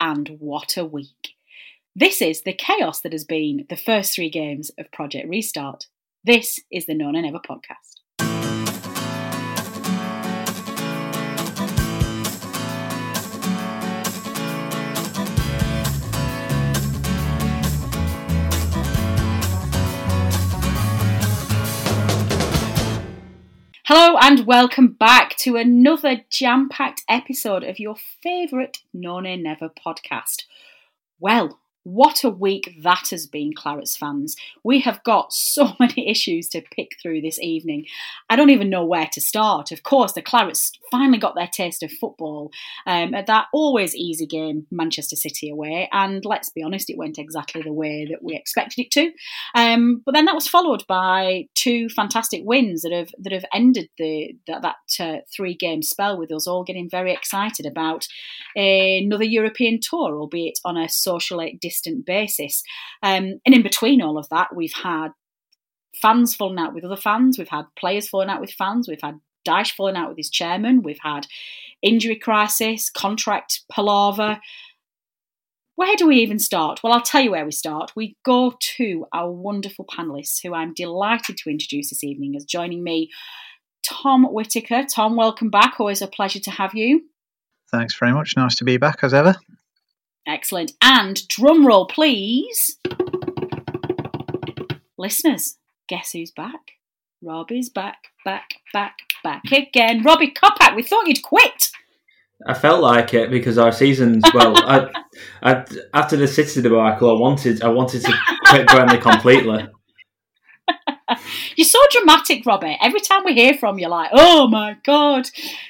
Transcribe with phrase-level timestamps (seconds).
[0.00, 1.34] and what a week.
[1.94, 5.86] This is the chaos that has been the first three games of Project Restart.
[6.24, 7.99] This is the No Nay Never podcast.
[23.92, 29.68] Hello and welcome back to another jam packed episode of your favourite No Nay Never
[29.68, 30.44] podcast.
[31.18, 34.36] Well, what a week that has been, Clarets fans.
[34.62, 37.86] We have got so many issues to pick through this evening.
[38.28, 39.72] I don't even know where to start.
[39.72, 42.50] Of course, the Clarets finally got their taste of football
[42.86, 45.88] um, at that always easy game, Manchester City away.
[45.92, 49.12] And let's be honest, it went exactly the way that we expected it to.
[49.54, 53.88] Um, but then that was followed by two fantastic wins that have that have ended
[53.98, 58.06] the that, that uh, three game spell with us all getting very excited about
[58.54, 61.58] another European tour, albeit on a socially
[62.04, 62.62] basis.
[63.02, 65.08] Um, and in between all of that, we've had
[66.00, 69.20] fans falling out with other fans, we've had players falling out with fans, we've had
[69.46, 71.26] Dyche falling out with his chairman, we've had
[71.82, 74.40] injury crisis, contract palaver.
[75.76, 76.80] Where do we even start?
[76.82, 77.92] Well, I'll tell you where we start.
[77.96, 82.84] We go to our wonderful panelists, who I'm delighted to introduce this evening as joining
[82.84, 83.10] me.
[83.82, 84.84] Tom Whitaker.
[84.84, 85.80] Tom, welcome back.
[85.80, 87.06] Always a pleasure to have you.
[87.70, 88.34] Thanks very much.
[88.36, 89.36] Nice to be back as ever.
[90.26, 90.72] Excellent.
[90.82, 92.78] And drum roll, please.
[94.98, 95.56] Listeners,
[95.88, 96.60] guess who's back?
[97.22, 100.02] Robbie's back, back, back, back again.
[100.02, 101.70] Robbie Kopak, we thought you'd quit.
[102.46, 104.24] I felt like it because our seasons.
[104.32, 104.88] Well, I,
[105.42, 108.14] I, after the City debacle, I wanted, I wanted to
[108.46, 109.68] quit Burnley completely.
[111.56, 112.76] You're so dramatic, Robert.
[112.80, 115.28] Every time we hear from you, like, oh my god,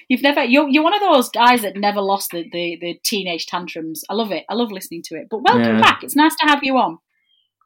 [0.09, 0.45] you've never.
[0.45, 4.05] You're, you're one of those guys that never lost the, the, the teenage tantrums.
[4.09, 4.45] I love it.
[4.49, 5.29] I love listening to it.
[5.31, 5.81] But welcome Yeah.
[5.81, 6.03] back.
[6.03, 6.99] It's nice to have you on.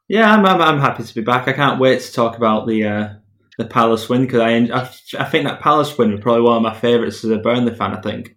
[0.07, 1.47] Yeah, I'm, I'm, I'm happy to be back.
[1.47, 3.09] I can't wait to talk about the uh,
[3.57, 6.63] the Palace win because I, I I think that Palace win was probably one of
[6.63, 7.95] my favourites as a Burnley fan.
[7.95, 8.35] I think.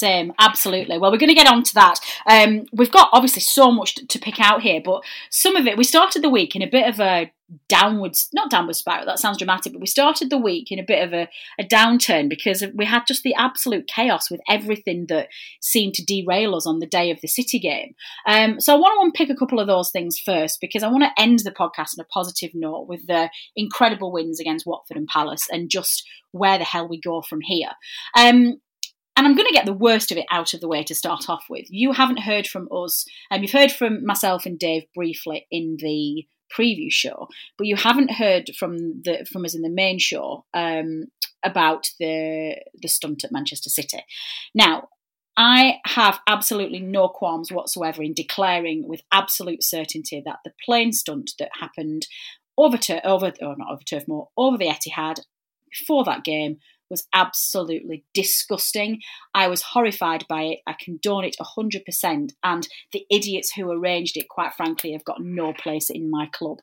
[0.00, 0.96] Same, absolutely.
[0.96, 2.00] Well, we're going to get on to that.
[2.26, 5.84] Um, we've got obviously so much to pick out here, but some of it, we
[5.84, 7.30] started the week in a bit of a
[7.68, 11.06] downwards, not downward spiral, that sounds dramatic, but we started the week in a bit
[11.06, 11.28] of a,
[11.58, 15.28] a downturn because we had just the absolute chaos with everything that
[15.60, 17.94] seemed to derail us on the day of the City game.
[18.26, 21.04] Um, so I want to unpick a couple of those things first because I want
[21.04, 25.08] to end the podcast on a positive note with the incredible wins against Watford and
[25.08, 27.72] Palace and just where the hell we go from here.
[28.16, 28.62] Um,
[29.20, 31.28] and I'm going to get the worst of it out of the way to start
[31.28, 31.66] off with.
[31.68, 36.26] You haven't heard from us, um, you've heard from myself and Dave briefly in the
[36.50, 37.28] preview show,
[37.58, 41.04] but you haven't heard from the from us in the main show um,
[41.44, 44.02] about the the stunt at Manchester City.
[44.54, 44.88] Now,
[45.36, 51.32] I have absolutely no qualms whatsoever in declaring with absolute certainty that the plane stunt
[51.38, 52.06] that happened
[52.56, 55.20] over to over or not over Turf Moor over the Etihad
[55.68, 56.56] before that game
[56.90, 59.00] was absolutely disgusting.
[59.34, 60.58] I was horrified by it.
[60.66, 62.32] I condone it 100%.
[62.42, 66.58] And the idiots who arranged it, quite frankly, have got no place in my club.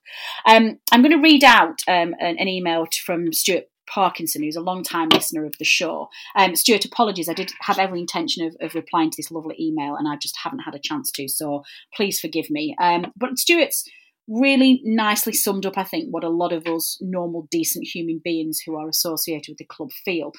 [0.46, 4.62] Um, I'm going to read out um, an, an email from Stuart Parkinson, who's a
[4.62, 6.10] long-time listener of the show.
[6.36, 7.30] Um, Stuart, apologies.
[7.30, 10.38] I did have every intention of, of replying to this lovely email, and I just
[10.44, 11.28] haven't had a chance to.
[11.28, 11.64] So
[11.96, 12.76] please forgive me.
[12.80, 13.86] Um, but Stuart's
[14.28, 18.60] really nicely summed up, I think, what a lot of us normal, decent human beings
[18.66, 20.34] who are associated with the club feel.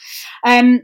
[0.47, 0.83] Um,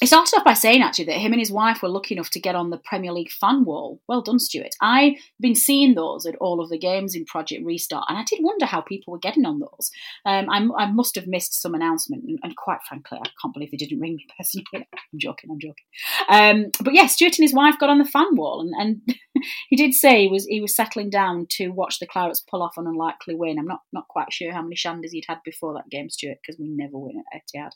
[0.00, 2.40] he started off by saying actually that him and his wife were lucky enough to
[2.40, 4.00] get on the Premier League fan wall.
[4.08, 4.74] Well done, Stuart.
[4.80, 8.38] I've been seeing those at all of the games in Project Restart, and I did
[8.40, 9.90] wonder how people were getting on those.
[10.24, 13.70] Um, I, I, must have missed some announcement, and, and, quite frankly, I can't believe
[13.70, 14.66] they didn't ring me personally.
[14.74, 15.84] I'm joking, I'm joking.
[16.28, 19.16] Um, but yeah, Stuart and his wife got on the fan wall, and, and
[19.68, 22.76] he did say he was he was settling down to watch the Clarets pull off
[22.76, 23.58] an unlikely win.
[23.58, 26.58] I'm not not quite sure how many shandies he'd had before that game, Stuart, because
[26.58, 27.72] we never win at Etihad.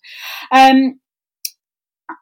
[0.53, 1.01] Um,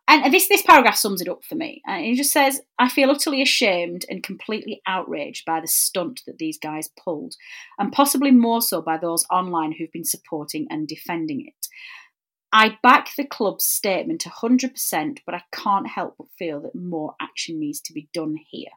[0.08, 1.82] and this this paragraph sums it up for me.
[1.86, 6.38] And it just says, "I feel utterly ashamed and completely outraged by the stunt that
[6.38, 7.36] these guys pulled,
[7.78, 11.66] and possibly more so by those online who've been supporting and defending it.
[12.52, 17.60] I back the club's statement 100%, but I can't help but feel that more action
[17.60, 18.72] needs to be done here."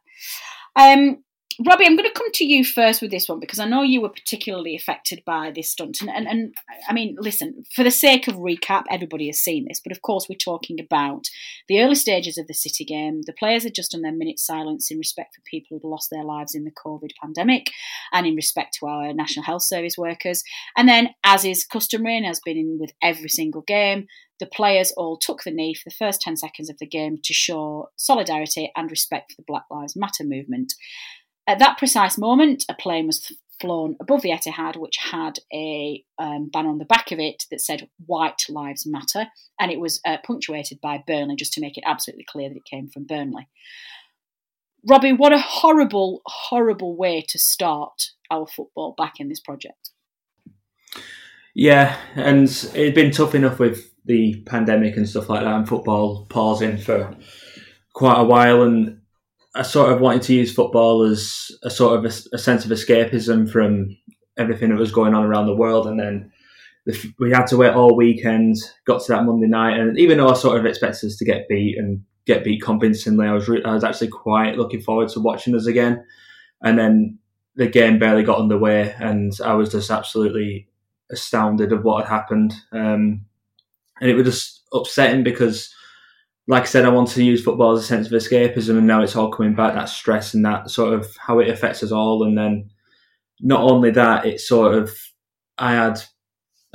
[0.76, 1.24] Um,
[1.66, 4.02] Robbie, I'm going to come to you first with this one because I know you
[4.02, 6.02] were particularly affected by this stunt.
[6.02, 6.56] And, and, and,
[6.88, 10.28] I mean, listen, for the sake of recap, everybody has seen this, but of course,
[10.30, 11.28] we're talking about
[11.68, 13.22] the early stages of the City game.
[13.26, 16.24] The players had just done their minute silence in respect for people who'd lost their
[16.24, 17.70] lives in the COVID pandemic
[18.12, 20.44] and in respect to our National Health Service workers.
[20.78, 24.08] And then, as is customary and has been in with every single game,
[24.40, 27.34] the players all took the knee for the first 10 seconds of the game to
[27.34, 30.74] show solidarity and respect for the Black Lives Matter movement.
[31.48, 36.50] At that precise moment, a plane was flown above the Etihad, which had a um,
[36.52, 39.28] banner on the back of it that said "White Lives Matter,"
[39.60, 42.66] and it was uh, punctuated by Burnley, just to make it absolutely clear that it
[42.66, 43.48] came from Burnley.
[44.88, 49.92] Robbie, what a horrible, horrible way to start our football back in this project.
[51.56, 56.26] Yeah, and it'd been tough enough with the pandemic and stuff like that, and football
[56.26, 57.16] pausing for
[57.94, 59.00] quite a while, and
[59.56, 62.72] I sort of wanted to use football as a sort of a, a, sense of
[62.72, 63.96] escapism from
[64.38, 66.32] everything that was going on around the world, and then
[66.86, 68.58] the, we had to wait all weekend.
[68.86, 71.48] Got to that Monday night, and even though I sort of expected us to get
[71.48, 75.20] beat and get beat convincingly, I was re- I was actually quite looking forward to
[75.20, 76.04] watching us again.
[76.62, 77.20] And then
[77.56, 80.68] the game barely got underway, and I was just absolutely
[81.12, 82.54] astounded of what had happened.
[82.72, 83.26] Um,
[84.02, 85.74] and it was just upsetting because
[86.48, 89.02] like I said, I want to use football as a sense of escapism, and now
[89.02, 89.74] it's all coming back.
[89.74, 92.70] That stress and that sort of how it affects us all, and then
[93.40, 94.92] not only that, it's sort of
[95.58, 96.02] I had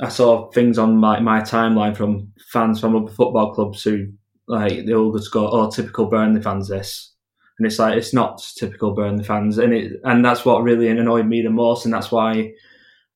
[0.01, 4.07] I saw things on my, my timeline from fans from other football clubs who
[4.47, 7.13] like the all just go, "Oh, typical Burnley fans." This,
[7.57, 11.27] and it's like it's not typical Burnley fans, and it and that's what really annoyed
[11.27, 12.53] me the most, and that's why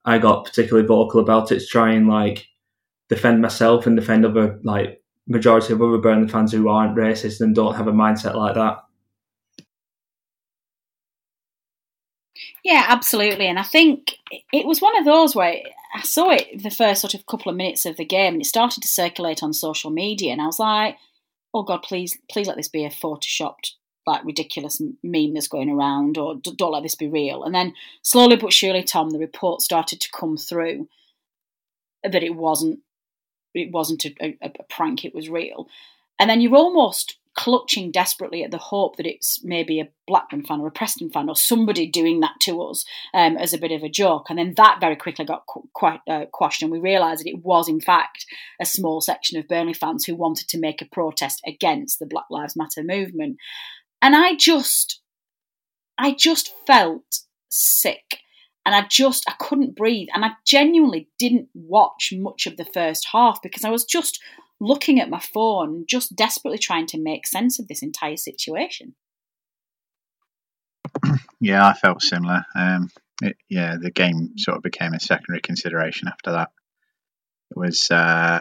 [0.05, 2.47] I got particularly vocal about it to try and like
[3.09, 7.55] defend myself and defend other like majority of other Burnley fans who aren't racist and
[7.55, 8.83] don't have a mindset like that.
[12.63, 13.47] Yeah, absolutely.
[13.47, 14.15] And I think
[14.51, 15.61] it was one of those where
[15.93, 18.45] I saw it the first sort of couple of minutes of the game and it
[18.45, 20.31] started to circulate on social media.
[20.31, 20.97] And I was like,
[21.53, 23.71] oh God, please, please let this be a photoshopped,
[24.07, 27.43] like ridiculous meme that's going around or don't let this be real.
[27.43, 30.87] And then slowly but surely, Tom, the report started to come through
[32.03, 32.79] that it wasn't
[33.53, 35.67] it wasn't a, a, a prank, it was real.
[36.19, 40.61] And then you're almost clutching desperately at the hope that it's maybe a Blackburn fan
[40.61, 43.81] or a Preston fan or somebody doing that to us um, as a bit of
[43.81, 44.29] a joke.
[44.29, 47.43] And then that very quickly got qu- quite uh, quashed, and we realised that it
[47.43, 48.25] was, in fact,
[48.61, 52.25] a small section of Burnley fans who wanted to make a protest against the Black
[52.29, 53.37] Lives Matter movement.
[54.01, 55.01] And I just,
[55.97, 58.19] I just felt sick
[58.65, 63.07] and I just I couldn't breathe and I genuinely didn't watch much of the first
[63.11, 64.21] half because I was just
[64.59, 68.95] looking at my phone just desperately trying to make sense of this entire situation.
[71.39, 72.45] Yeah, I felt similar.
[72.55, 72.89] Um,
[73.21, 76.51] it, yeah, the game sort of became a secondary consideration after that.
[77.51, 78.39] It was, uh,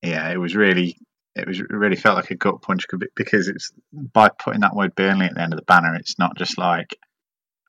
[0.00, 0.96] yeah, it was really,
[1.34, 4.94] it was it really felt like a gut punch because it's by putting that word
[4.94, 6.96] Burnley at the end of the banner, it's not just like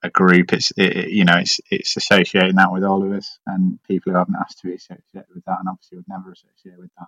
[0.04, 0.54] a group.
[0.54, 4.18] It's it, you know it's it's associating that with all of us and people who
[4.18, 7.08] haven't asked to be associated with that, and obviously would never associate with that.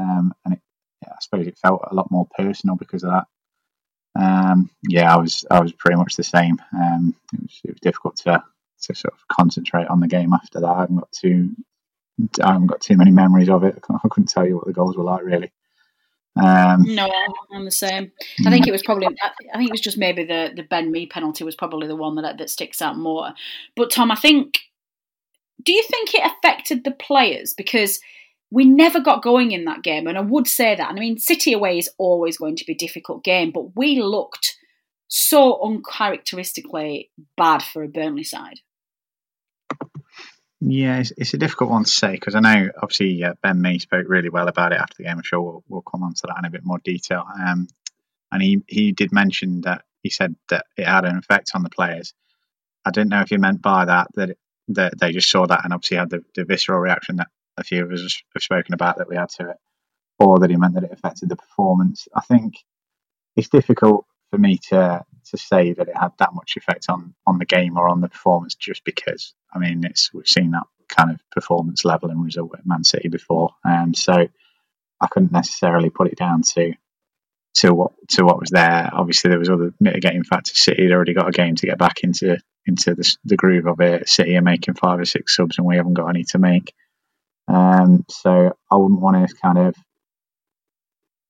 [0.00, 0.60] Um, and it,
[1.02, 3.26] yeah, I suppose it felt a lot more personal because of that.
[4.14, 6.60] Um, yeah, I was I was pretty much the same.
[6.74, 8.42] Um, it was it was difficult to
[8.82, 10.66] to sort of concentrate on the game after that.
[10.66, 11.50] I haven't got too
[12.42, 13.78] I haven't got too many memories of it.
[13.90, 15.52] I couldn't tell you what the goals were like really.
[16.40, 17.10] Um, no,
[17.52, 18.10] I'm the same.
[18.46, 19.06] I think it was probably.
[19.06, 22.14] I think it was just maybe the the Ben Mee penalty was probably the one
[22.16, 23.32] that that sticks out more.
[23.76, 24.60] But Tom, I think.
[25.62, 28.00] Do you think it affected the players because
[28.50, 30.08] we never got going in that game?
[30.08, 30.90] And I would say that.
[30.90, 34.56] I mean, City away is always going to be a difficult game, but we looked
[35.06, 38.60] so uncharacteristically bad for a Burnley side.
[40.64, 43.80] Yeah, it's, it's a difficult one to say because I know obviously uh, Ben Mee
[43.80, 45.16] spoke really well about it after the game.
[45.16, 47.24] I'm sure we'll, we'll come on to that in a bit more detail.
[47.26, 47.66] Um,
[48.30, 51.68] and he, he did mention that he said that it had an effect on the
[51.68, 52.14] players.
[52.84, 54.38] I didn't know if he meant by that that, it,
[54.68, 57.84] that they just saw that and obviously had the, the visceral reaction that a few
[57.84, 59.56] of us have spoken about that we had to it,
[60.20, 62.06] or that he meant that it affected the performance.
[62.14, 62.54] I think
[63.34, 67.38] it's difficult for me to to say that it had that much effect on on
[67.38, 71.10] the game or on the performance just because I mean it's we've seen that kind
[71.10, 74.28] of performance level and result at Man City before, and um, so
[75.00, 76.72] I couldn't necessarily put it down to
[77.54, 78.90] to what to what was there.
[78.92, 80.58] Obviously, there was other mitigating factors.
[80.58, 83.80] City had already got a game to get back into into the, the groove of
[83.80, 84.08] it.
[84.08, 86.72] City are making five or six subs, and we haven't got any to make.
[87.48, 89.74] Um, so I wouldn't want to kind of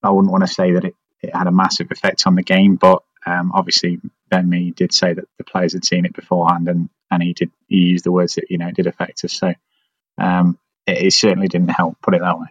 [0.02, 2.76] I wouldn't want to say that it, it had a massive effect on the game,
[2.76, 4.00] but um, obviously
[4.41, 7.77] Mee did say that the players had seen it beforehand, and and he did he
[7.77, 9.33] used the words that you know it did affect us.
[9.35, 9.53] So
[10.19, 12.01] um, it, it certainly didn't help.
[12.01, 12.47] Put it that way.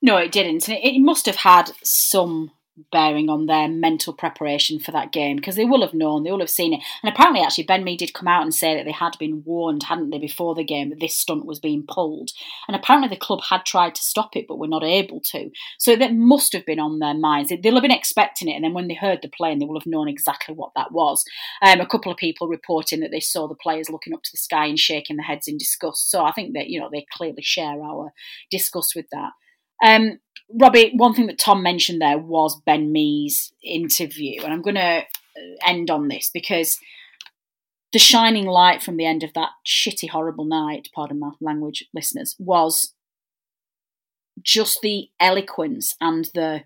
[0.00, 0.68] No, it didn't.
[0.68, 2.52] It must have had some
[2.90, 6.40] bearing on their mental preparation for that game because they will have known, they will
[6.40, 6.80] have seen it.
[7.02, 9.84] And apparently, actually, Ben Mee did come out and say that they had been warned,
[9.84, 12.30] hadn't they, before the game that this stunt was being pulled.
[12.66, 15.50] And apparently, the club had tried to stop it, but were not able to.
[15.78, 17.50] So that must have been on their minds.
[17.50, 19.86] They'll have been expecting it, and then when they heard the plane, they will have
[19.86, 21.24] known exactly what that was.
[21.62, 24.38] Um, a couple of people reporting that they saw the players looking up to the
[24.38, 26.10] sky and shaking their heads in disgust.
[26.10, 28.12] So I think that you know they clearly share our
[28.50, 29.30] disgust with that.
[29.84, 30.18] Um,
[30.50, 34.80] Robbie, one thing that Tom mentioned there was Ben Mee's interview, and I'm going to
[34.80, 35.04] uh,
[35.66, 36.78] end on this because
[37.92, 42.34] the shining light from the end of that shitty, horrible night, pardon my language, listeners,
[42.38, 42.94] was
[44.42, 46.62] just the eloquence and the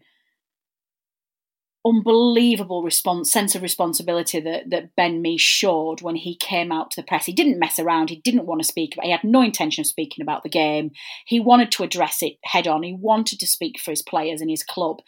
[1.84, 7.00] unbelievable response sense of responsibility that, that Ben Mee showed when he came out to
[7.00, 7.26] the press.
[7.26, 8.10] He didn't mess around.
[8.10, 8.94] He didn't want to speak.
[9.02, 10.92] He had no intention of speaking about the game.
[11.26, 12.82] He wanted to address it head on.
[12.82, 14.98] He wanted to speak for his players and his club.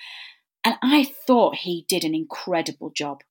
[0.64, 3.22] And I thought he did an incredible job.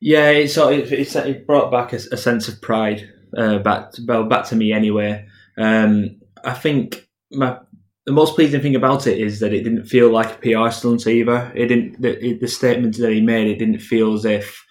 [0.00, 4.24] Yeah, it's it's, it brought back a, a sense of pride uh, back to, well
[4.24, 5.26] back to me anyway.
[5.58, 7.58] Um, I think my
[8.06, 11.06] the most pleasing thing about it is that it didn't feel like a PR stunt
[11.06, 11.50] either.
[11.54, 12.00] It didn't.
[12.00, 14.64] The, the statement that he made, it didn't feel as if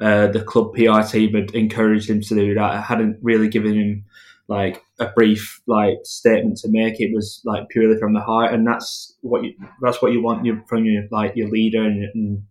[0.00, 2.70] uh, the club PR team had encouraged him to do that.
[2.70, 4.04] I hadn't really given him
[4.48, 7.00] like a brief like statement to make.
[7.00, 10.44] It was like purely from the heart, and that's what you that's what you want
[10.44, 12.42] you from your like your leader and and,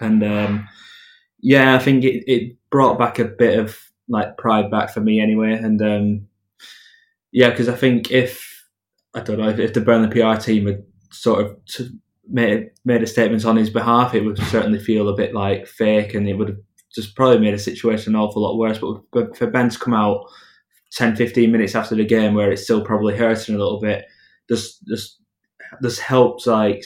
[0.00, 0.68] and um,
[1.40, 3.78] yeah, I think it, it brought back a bit of
[4.08, 6.28] like pride back for me anyway, and um,
[7.30, 8.51] yeah, because I think if
[9.14, 11.56] I don't know if, if the Burnley PR team had sort of
[12.28, 16.14] made made a statement on his behalf, it would certainly feel a bit like fake,
[16.14, 16.58] and it would have
[16.94, 18.78] just probably made a situation an awful lot worse.
[19.12, 20.24] But, for Ben to come out
[20.92, 24.04] 10, 15 minutes after the game, where it's still probably hurting a little bit,
[24.48, 25.20] just just
[25.80, 26.84] this helps like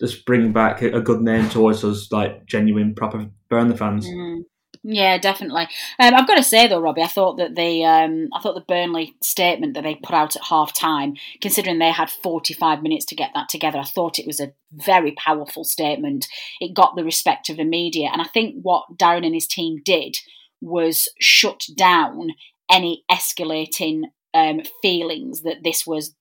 [0.00, 4.06] just bring back a, good name towards us, like genuine proper Burnley fans.
[4.06, 4.42] Mm.
[4.88, 5.64] Yeah, definitely.
[5.98, 8.60] Um, I've got to say though, Robbie, I thought that the um, I thought the
[8.60, 13.04] Burnley statement that they put out at half time, considering they had forty five minutes
[13.06, 16.28] to get that together, I thought it was a very powerful statement.
[16.60, 19.82] It got the respect of the media, and I think what Darren and his team
[19.84, 20.18] did
[20.60, 22.30] was shut down
[22.70, 24.02] any escalating
[24.34, 26.14] um, feelings that this was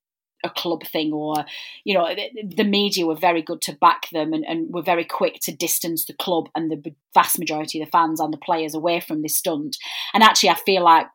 [0.45, 1.43] a club thing or
[1.83, 2.07] you know
[2.55, 6.05] the media were very good to back them and, and were very quick to distance
[6.05, 9.37] the club and the vast majority of the fans and the players away from this
[9.37, 9.77] stunt.
[10.13, 11.07] And actually i feel like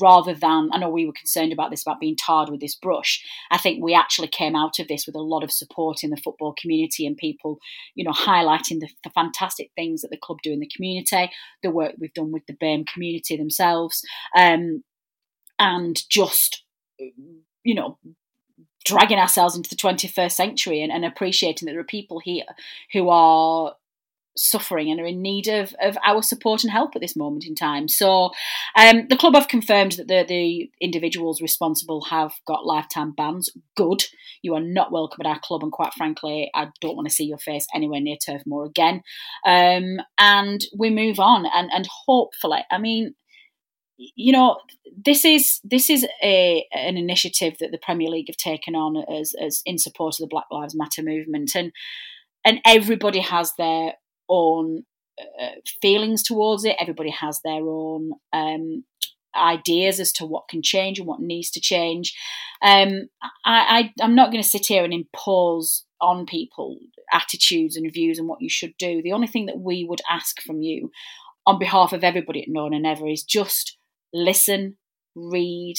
[0.00, 3.22] rather than i know we were concerned about this about being tarred with this brush
[3.50, 6.16] i think we actually came out of this with a lot of support in the
[6.16, 7.58] football community and people
[7.94, 11.30] you know highlighting the, the fantastic things that the club do in the community
[11.62, 14.02] the work we've done with the BAME community themselves
[14.36, 14.82] um,
[15.58, 16.64] and just
[17.64, 17.98] you know
[18.86, 22.44] dragging ourselves into the 21st century and, and appreciating that there are people here
[22.92, 23.74] who are
[24.36, 27.54] suffering and are in need of, of our support and help at this moment in
[27.54, 27.88] time.
[27.88, 28.30] So
[28.78, 33.50] um, the club have confirmed that the, the individuals responsible have got lifetime bans.
[33.76, 34.04] Good.
[34.42, 37.24] You are not welcome at our club and quite frankly, I don't want to see
[37.24, 39.02] your face anywhere near Turf Moor again.
[39.44, 43.14] Um, and we move on and, and hopefully, I mean,
[43.98, 44.58] you know
[45.04, 49.34] this is this is a an initiative that the Premier League have taken on as
[49.40, 51.72] as in support of the Black Lives Matter movement and
[52.44, 53.94] and everybody has their
[54.28, 54.84] own
[55.18, 55.48] uh,
[55.82, 56.76] feelings towards it.
[56.78, 58.84] Everybody has their own um,
[59.34, 62.14] ideas as to what can change and what needs to change.
[62.62, 63.08] Um,
[63.44, 66.78] I, I I'm not going to sit here and impose on people
[67.12, 69.02] attitudes and views and what you should do.
[69.02, 70.90] The only thing that we would ask from you
[71.46, 73.76] on behalf of everybody at No Nay Never is just
[74.16, 74.76] listen,
[75.14, 75.76] read,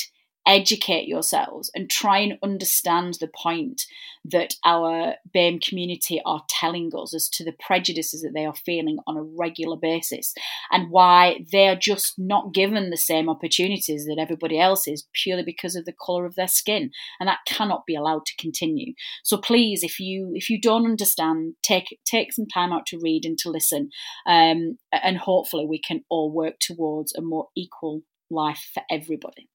[0.48, 3.82] educate yourselves and try and understand the point
[4.24, 8.98] that our BAME community are telling us as to the prejudices that they are feeling
[9.06, 10.34] on a regular basis
[10.72, 15.44] and why they are just not given the same opportunities that everybody else is purely
[15.44, 18.94] because of the colour of their skin and that cannot be allowed to continue.
[19.24, 23.26] So please if you if you don't understand take take some time out to read
[23.26, 23.90] and to listen
[24.26, 29.50] um, and hopefully we can all work towards a more equal life for everybody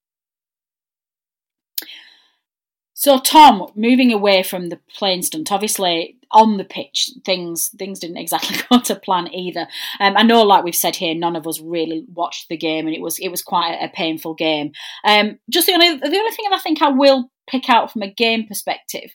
[3.03, 8.17] so Tom, moving away from the plane stunt, obviously on the pitch things things didn't
[8.17, 9.67] exactly go to plan either.
[9.99, 12.95] Um, I know, like we've said here, none of us really watched the game, and
[12.95, 14.71] it was it was quite a, painful game.
[15.05, 18.03] Um, just the only the only thing that I think I will pick out from
[18.03, 19.11] a game perspective.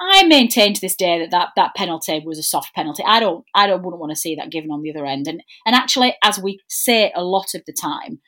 [0.00, 3.02] I maintain to this day that, that that penalty was a soft penalty.
[3.06, 5.28] I don't I don't wouldn't want to see that given on the other end.
[5.28, 8.20] And and actually, as we say a lot of the time,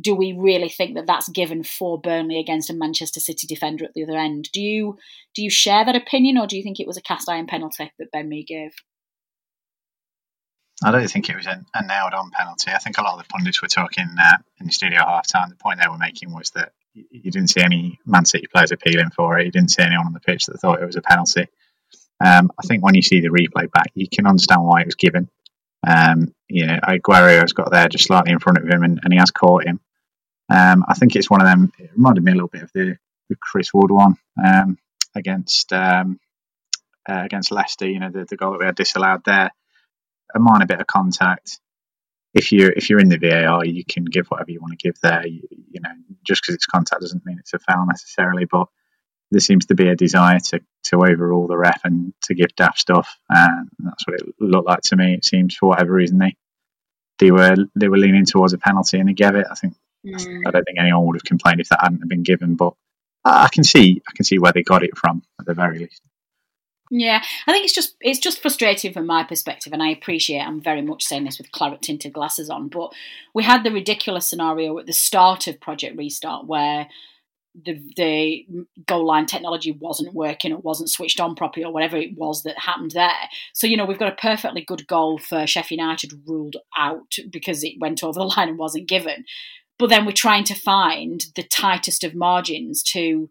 [0.00, 3.94] do we really think that that's given for Burnley against a Manchester City defender at
[3.94, 4.48] the other end?
[4.52, 4.96] Do you
[5.34, 7.90] do you share that opinion, or do you think it was a cast iron penalty
[7.98, 8.72] that Ben Mee gave?
[10.84, 12.70] I don't think it was a, nailed on penalty.
[12.70, 15.48] I think a lot of the pundits were talking uh, in the studio half time.
[15.48, 19.10] The point they were making was that you didn't see any Man City players appealing
[19.10, 19.46] for it.
[19.46, 21.48] You didn't see anyone on the pitch that thought it was a penalty.
[22.24, 24.94] Um, I think when you see the replay back, you can understand why it was
[24.94, 25.28] given.
[25.86, 29.18] Um, you know, Aguero's got there just slightly in front of him, and, and he
[29.18, 29.80] has caught him.
[30.50, 31.72] Um, I think it's one of them.
[31.78, 32.96] It reminded me a little bit of the,
[33.28, 34.78] the Chris Wood one um,
[35.14, 36.18] against um,
[37.08, 37.88] uh, against Leicester.
[37.88, 39.50] You know, the, the goal that we had disallowed there.
[40.34, 41.60] A minor bit of contact.
[42.34, 45.00] If you if you're in the VAR, you can give whatever you want to give
[45.00, 45.26] there.
[45.26, 45.90] You, you know,
[46.22, 48.44] just because it's contact doesn't mean it's a foul necessarily.
[48.44, 48.68] But
[49.30, 52.78] there seems to be a desire to to overrule the ref and to give daft
[52.78, 55.14] stuff, and that's what it looked like to me.
[55.14, 56.36] It seems for whatever reason they
[57.18, 59.46] they were they were leaning towards a penalty and they gave it.
[59.50, 59.74] I think
[60.06, 60.42] Mm.
[60.46, 62.74] I don't think anyone would have complained if that hadn't been given, but
[63.24, 66.02] I can see I can see where they got it from at the very least.
[66.90, 70.60] Yeah, I think it's just it's just frustrating from my perspective, and I appreciate I'm
[70.60, 72.68] very much saying this with claret tinted glasses on.
[72.68, 72.92] But
[73.34, 76.88] we had the ridiculous scenario at the start of Project Restart where
[77.54, 78.46] the the
[78.86, 82.58] goal line technology wasn't working or wasn't switched on properly or whatever it was that
[82.58, 83.28] happened there.
[83.52, 87.64] So you know we've got a perfectly good goal for Sheffield United ruled out because
[87.64, 89.24] it went over the line and wasn't given
[89.78, 93.28] but then we're trying to find the tightest of margins to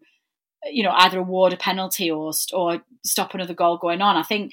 [0.66, 4.16] you know either award a penalty or or stop another goal going on.
[4.16, 4.52] I think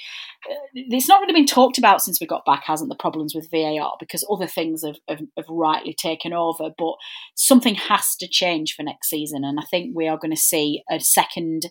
[0.50, 3.50] uh, it's not really been talked about since we got back, hasn't the problems with
[3.50, 6.70] VAR because other things have, have, have rightly taken over.
[6.78, 6.96] But
[7.36, 10.84] something has to change for next season, and I think we are going to see
[10.92, 11.68] a second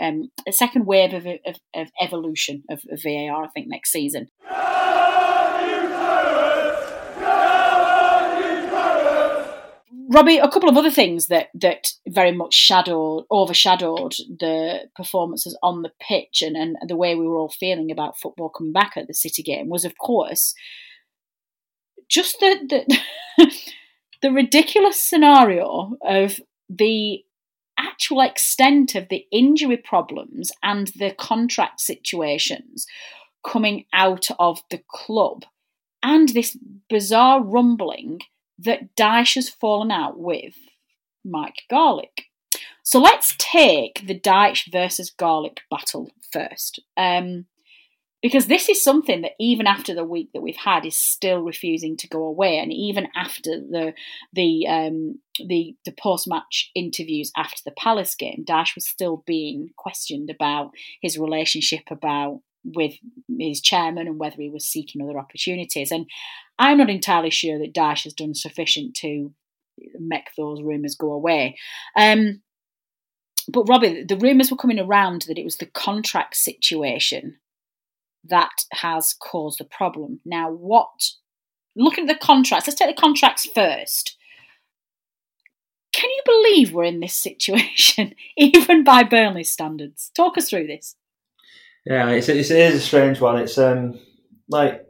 [0.00, 3.44] um, a second wave of, of, of evolution of, of VAR.
[3.44, 4.28] I think next season.
[10.14, 15.82] Robbie, a couple of other things that that very much shadowed, overshadowed the performances on
[15.82, 19.08] the pitch and, and the way we were all feeling about football coming back at
[19.08, 20.54] the City game was, of course,
[22.08, 22.86] just the
[23.38, 23.50] the,
[24.22, 27.24] the ridiculous scenario of the
[27.76, 32.86] actual extent of the injury problems and the contract situations
[33.44, 35.44] coming out of the club,
[36.04, 36.56] and this
[36.88, 38.20] bizarre rumbling
[38.58, 40.54] that Dyche has fallen out with
[41.24, 42.24] Mike Garlick.
[42.82, 46.80] So let's take the Dyche versus Garlick battle first.
[46.96, 47.46] Um,
[48.24, 51.94] because this is something that even after the week that we've had is still refusing
[51.98, 53.92] to go away, and even after the
[54.32, 59.68] the um, the, the post match interviews after the Palace game, Dyche was still being
[59.76, 60.70] questioned about
[61.02, 62.94] his relationship about with
[63.38, 65.90] his chairman and whether he was seeking other opportunities.
[65.90, 66.06] And
[66.58, 69.32] I'm not entirely sure that Dyche has done sufficient to
[69.98, 71.56] make those rumours go away.
[71.96, 72.42] Um,
[73.48, 77.38] but Robbie, the rumours were coming around that it was the contract situation
[78.24, 80.20] that has caused the problem.
[80.24, 81.10] Now, what?
[81.76, 84.16] Looking at the contracts, let's take the contracts first.
[85.92, 90.10] Can you believe we're in this situation, even by Burnley standards?
[90.14, 90.96] Talk us through this.
[91.84, 93.38] Yeah, it's, it's it is a strange one.
[93.38, 93.98] It's um
[94.48, 94.86] like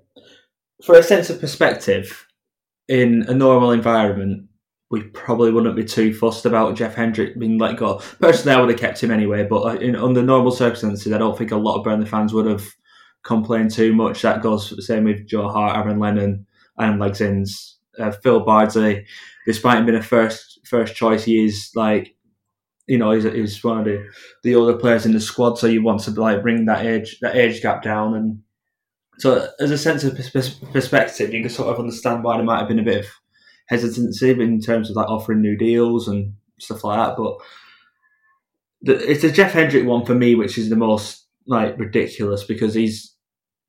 [0.85, 2.27] for a sense of perspective,
[2.89, 4.49] in a normal environment,
[4.91, 8.01] we probably wouldn't be too fussed about Jeff Hendrick being let go.
[8.21, 11.37] Personally, I would have kept him anyway, but uh, in, under normal circumstances, I don't
[11.37, 12.65] think a lot of Burnley fans would have
[13.25, 14.23] complained too much.
[14.23, 16.47] That goes the same with Joe Hart, Aaron Lennon,
[16.79, 17.79] and Inns.
[17.99, 19.07] Uh, Phil Bardsley,
[19.47, 22.17] despite him being a first first choice, he is like
[22.87, 24.07] you know, he's, he's one of the,
[24.43, 27.37] the older players in the squad, so you want to like bring that age that
[27.37, 28.15] age gap down.
[28.15, 28.43] And
[29.19, 30.17] So, as a sense of
[30.73, 33.11] perspective, you can sort of understand why there might have been a bit of
[33.67, 37.17] hesitancy in terms of like offering new deals and stuff like that.
[37.17, 37.37] But
[38.83, 42.75] the, it's a Jeff Hendrick one for me, which is the most like ridiculous because
[42.75, 43.15] he's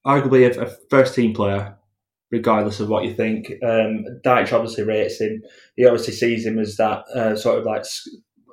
[0.06, 1.78] arguably a, a first team player,
[2.32, 3.54] regardless of what you think.
[3.64, 5.42] Um, obviously rates him.
[5.76, 7.86] He obviously sees him as that uh, sort of like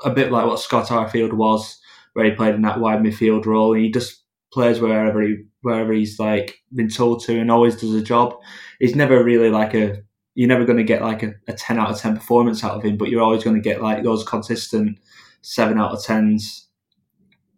[0.04, 1.80] a bit like what Scott Arfield was,
[2.14, 3.74] where he played in that wide midfield role.
[3.74, 8.02] He just plays wherever he wherever he's like been told to and always does a
[8.02, 8.34] job.
[8.80, 10.02] He's never really like a
[10.34, 12.82] you're never going to get like a, a 10 out of 10 performance out of
[12.82, 14.98] him, but you're always going to get like those consistent
[15.42, 16.64] 7 out of 10s.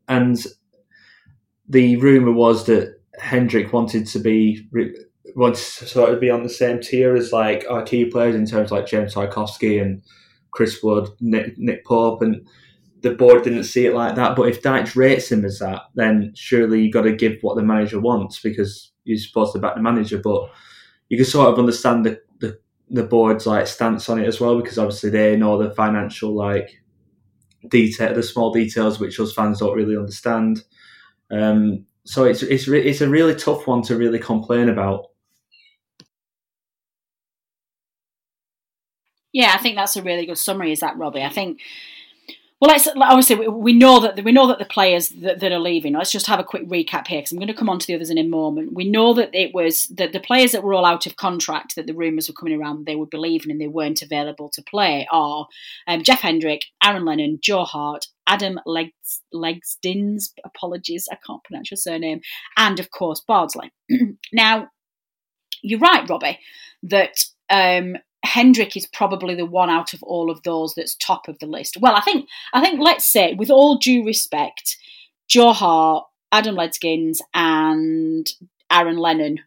[0.09, 0.45] And
[1.69, 4.69] the rumour was that Hendrick wanted to be
[5.37, 8.47] wanted to sort of be on the same tier as like our key players in
[8.47, 10.03] terms of like James Tarkowski and
[10.55, 12.47] Chris Wood, Nick, Nick Pope, and
[13.03, 14.37] the board didn't see it like that.
[14.37, 17.63] But if Dyche rates him as that, then surely you've got to give what the
[17.63, 20.19] manager wants because you're supposed to back the manager.
[20.19, 20.49] But
[21.09, 24.61] you can sort of understand the, the, the board's like stance on it as well
[24.61, 26.81] because obviously they know the financial like
[27.69, 30.63] detail, the small details which us fans don't really understand.
[31.31, 35.07] Um, so it's it's it's a really tough one to really complain about.
[39.35, 40.73] Yeah, I think that's a really good summary.
[40.73, 41.23] Is that Robbie?
[41.23, 41.61] I think.
[42.61, 45.59] Well, let's obviously we, know that the, we know that the players that, that are
[45.59, 45.93] leaving.
[45.93, 47.97] Let's just have a quick recap here because I'm going to come on to the
[47.97, 48.73] others in a moment.
[48.73, 51.87] We know that it was that the players that were all out of contract that
[51.87, 55.07] the rumours were coming around they would be leaving and they weren't available to play
[55.11, 55.49] are
[55.89, 60.31] um, Jeff Hendrick, Aaron Lennon, Joe Hart, Adam Legs, Legzdins.
[60.45, 62.21] Apologies, I can't pronounce your surname,
[62.57, 63.73] and of course Bardsley.
[64.33, 64.69] now,
[65.61, 66.39] you're right, Robbie,
[66.85, 67.97] that um,
[68.35, 71.77] Hendrick is probably the one out of all of those that's top of the list.
[71.81, 74.77] Well, I think I think let's say, with all due respect,
[75.29, 78.27] Joe Hart, Adam Ledskins, and
[78.73, 79.39] Aaron Lennon.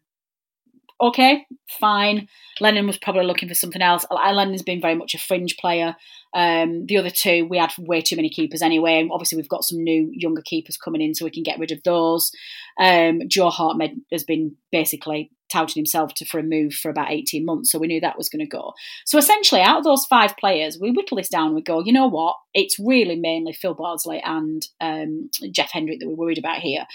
[1.01, 2.29] Okay, fine.
[2.61, 4.05] Lennon was probably looking for something else.
[4.09, 5.97] Lennon's been very much a fringe player.
[6.33, 8.99] Um, the other two, we had way too many keepers anyway.
[8.99, 11.71] And obviously, we've got some new younger keepers coming in, so we can get rid
[11.71, 12.31] of those.
[12.79, 13.77] Um, Joe Hart
[14.11, 17.87] has been basically touting himself to, for a move for about 18 months, so we
[17.87, 18.73] knew that was going to go.
[19.05, 22.07] So essentially, out of those five players, we whittle this down we go, you know
[22.07, 22.35] what?
[22.53, 26.85] It's really mainly Phil Bardsley and um, Jeff Hendrick that we're worried about here.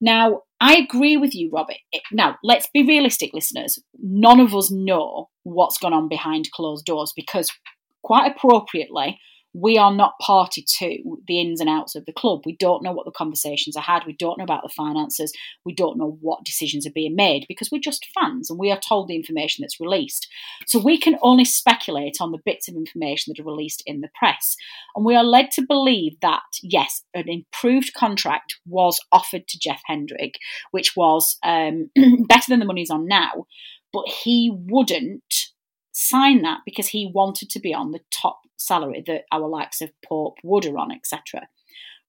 [0.00, 1.76] Now, I agree with you, Robert.
[2.12, 3.78] Now, let's be realistic, listeners.
[3.98, 7.50] None of us know what's gone on behind closed doors because,
[8.06, 9.18] quite appropriately,
[9.52, 12.42] we are not party to the ins and outs of the club.
[12.46, 14.04] We don't know what the conversations are had.
[14.06, 15.32] We don't know about the finances.
[15.64, 18.78] We don't know what decisions are being made because we're just fans and we are
[18.78, 20.28] told the information that's released.
[20.68, 24.10] So we can only speculate on the bits of information that are released in the
[24.14, 24.54] press.
[24.94, 29.80] And we are led to believe that, yes, an improved contract was offered to Jeff
[29.86, 30.34] Hendrick,
[30.70, 31.90] which was um,
[32.28, 33.46] better than the money's on now,
[33.92, 35.24] but he wouldn't
[35.96, 39.90] sign that because he wanted to be on the top salary that our likes of
[40.06, 41.48] Pope would are on, etc.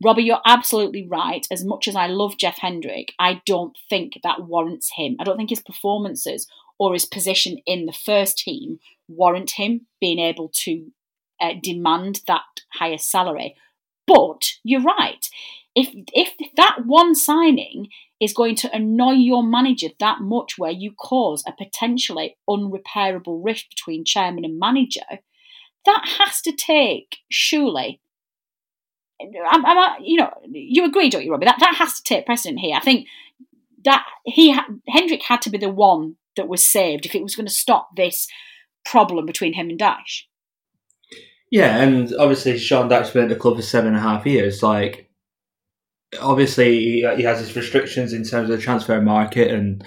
[0.04, 1.48] Robbie, you're absolutely right.
[1.50, 5.16] As much as I love Jeff Hendrick, I don't think that warrants him.
[5.20, 6.48] I don't think his performances
[6.78, 10.92] or his position in the first team warrant him being able to
[11.40, 12.42] uh, demand that
[12.74, 13.56] higher salary.
[14.06, 15.30] But you're right.
[15.80, 20.92] If if that one signing is going to annoy your manager that much, where you
[20.92, 25.06] cause a potentially unrepairable rift between chairman and manager,
[25.86, 28.02] that has to take surely.
[29.22, 31.46] I'm, I'm, you know, you agree, don't you, Robbie?
[31.46, 32.76] That that has to take precedent here.
[32.76, 33.08] I think
[33.84, 37.48] that he Hendrick had to be the one that was saved if it was going
[37.48, 38.28] to stop this
[38.84, 40.24] problem between him and Dyche.
[41.52, 44.64] Yeah, and obviously Sean Dyche's been at the club for seven and a half years.
[44.64, 45.07] Like,
[46.20, 49.84] obviously he, has his restrictions in terms of the transfer market, and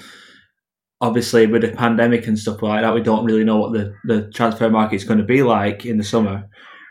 [1.00, 4.30] obviously with the pandemic and stuff like that, we don't really know what the, the
[4.33, 6.48] transfer market is going to be like in the summer.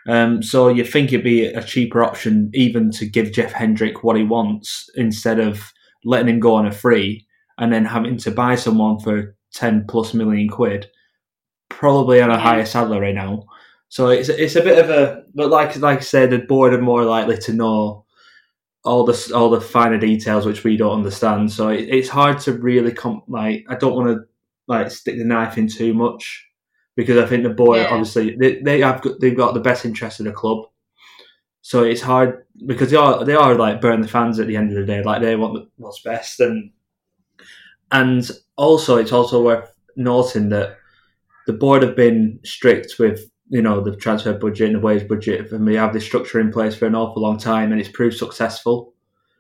[0.07, 4.15] Um, so you think it'd be a cheaper option even to give Jeff Hendrick what
[4.15, 5.71] he wants instead of
[6.03, 7.27] letting him go on a free
[7.59, 10.87] and then having to buy someone for 10 plus million quid,
[11.69, 13.43] probably on a higher salary now.
[13.89, 16.81] So it's it's a bit of a but like like I said, the board are
[16.81, 18.05] more likely to know
[18.89, 21.52] all the all the finer details which we don't understand.
[21.52, 24.25] So it, it's hard to really come like I don't want to
[24.67, 26.47] like stick the knife in too much
[26.95, 27.89] because I think the board Yeah.
[27.91, 30.65] obviously they, they have got, they've got the best interest of the club.
[31.62, 34.69] So it's hard because they are they are like burn the fans at the end
[34.71, 35.04] of the day.
[35.04, 36.71] Like they want what's best and
[37.91, 40.78] and also it's also worth noting that
[41.45, 45.51] the board have been strict with you know the transfer budget and the wage budget,
[45.51, 48.17] and we have this structure in place for an awful long time, and it's proved
[48.17, 48.93] successful.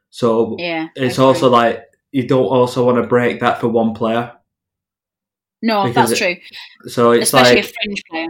[0.09, 4.33] So Yeah, it's also like you don't also want to break that for one player.
[5.61, 6.41] No, Because that's it-
[6.81, 6.89] true.
[6.89, 8.27] So it's Especially like a fringe player.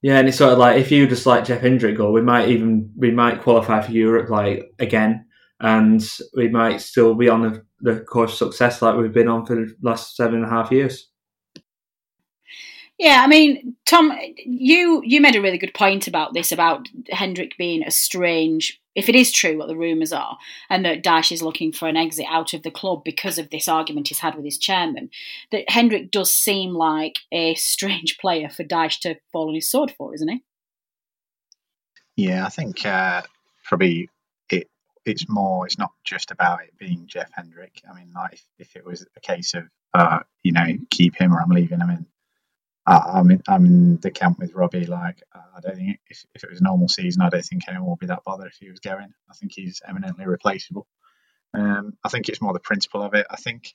[0.00, 2.48] yeah, and it's sort of like if you just like Jeff Hendrick go, we might
[2.48, 5.26] even we might qualify for Europe like again,
[5.60, 6.02] and
[6.36, 9.54] we might still be on the, the course of success like we've been on for
[9.56, 11.08] the last seven and a half years.
[13.02, 17.56] Yeah, I mean, Tom, you you made a really good point about this about Hendrick
[17.58, 18.80] being a strange.
[18.94, 20.38] If it is true what the rumours are,
[20.70, 23.66] and that Dyche is looking for an exit out of the club because of this
[23.66, 25.10] argument he's had with his chairman,
[25.50, 29.92] that Hendrick does seem like a strange player for Dyche to fall on his sword
[29.98, 30.44] for, isn't he?
[32.14, 33.22] Yeah, I think uh,
[33.64, 34.10] probably
[34.48, 34.70] it
[35.04, 35.66] it's more.
[35.66, 37.82] It's not just about it being Jeff Hendrick.
[37.90, 41.34] I mean, like if, if it was a case of uh, you know keep him
[41.34, 42.06] or I'm leaving him in.
[42.86, 44.86] I- I'm in, I'm in the camp with Robbie.
[44.86, 47.90] Like, I don't think if, if it was a normal season, I don't think anyone
[47.90, 49.12] would be that bothered if he was going.
[49.30, 50.86] I think he's eminently replaceable.
[51.54, 53.26] Um, I think it's more the principle of it.
[53.30, 53.74] I think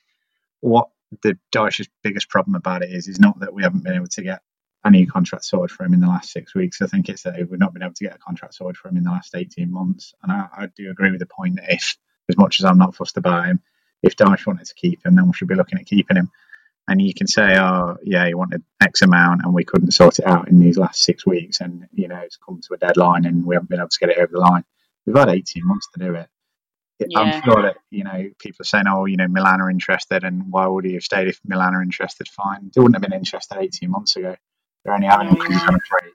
[0.62, 0.90] what
[1.24, 4.24] the Dyche's biggest problem about it is is not that we haven't been able to
[4.24, 4.42] get
[4.84, 6.82] a new contract sorted for him in the last six weeks.
[6.82, 8.98] I think it's that we've not been able to get a contract sorted for him
[8.98, 10.14] in the last 18 months.
[10.24, 11.98] And I, I do agree with the point that if,
[12.30, 13.62] as much as I'm not fussed about him,
[14.04, 16.32] if Dyche wanted to keep him, then we should be looking at keeping him.
[16.88, 20.26] And you can say, oh, yeah, he wanted X amount and we couldn't sort it
[20.26, 21.60] out in these last six weeks.
[21.60, 24.10] And, you know, it's come to a deadline and we haven't been able to get
[24.10, 24.64] it over the line.
[25.06, 26.30] We've had 18 months to do it.
[27.00, 27.20] Yeah.
[27.20, 30.50] I'm sure that, you know, people are saying, oh, you know, Milan are interested and
[30.50, 32.28] why would he have stayed if Milan are interested?
[32.30, 32.72] Fine.
[32.74, 34.36] They wouldn't have been interested 18 months ago.
[34.84, 35.68] They're only having yeah.
[35.68, 36.12] on a free.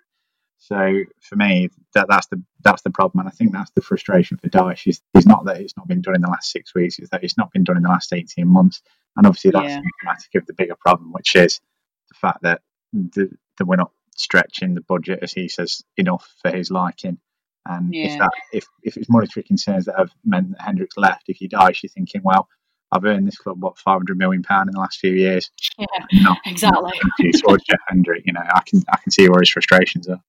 [0.64, 4.36] So for me, that that's the that's the problem, and I think that's the frustration
[4.36, 4.86] for Dyche.
[4.86, 7.24] Is, is not that it's not been done in the last six weeks; it's that
[7.24, 8.80] it's not been done in the last eighteen months.
[9.16, 9.80] And obviously, that's Yeah.
[9.82, 11.60] symptomatic of the bigger problem, which is
[12.08, 16.50] the fact that the, that we're not stretching the budget, as he says, enough for
[16.52, 17.18] his liking.
[17.66, 18.04] And Yeah.
[18.06, 21.48] if that if if it's monetary concerns that have meant that Hendrick's left, if he
[21.48, 22.48] Dyche, you're thinking, well,
[22.92, 25.50] I've earned this club what five hundred million pound in the last few years.
[25.76, 25.86] Yeah,
[26.22, 26.92] Not exactly.
[27.18, 28.22] not towards Jeff Hendrick.
[28.26, 30.22] You know, I can I can see where his frustrations are.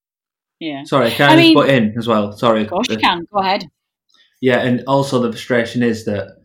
[0.63, 0.83] Yeah.
[0.85, 2.31] Sorry, can I, I just mean- butt in as well?
[2.31, 2.61] Sorry.
[2.61, 3.25] Of course you can.
[3.33, 3.65] Go ahead.
[4.41, 6.37] Yeah, and also the frustration is that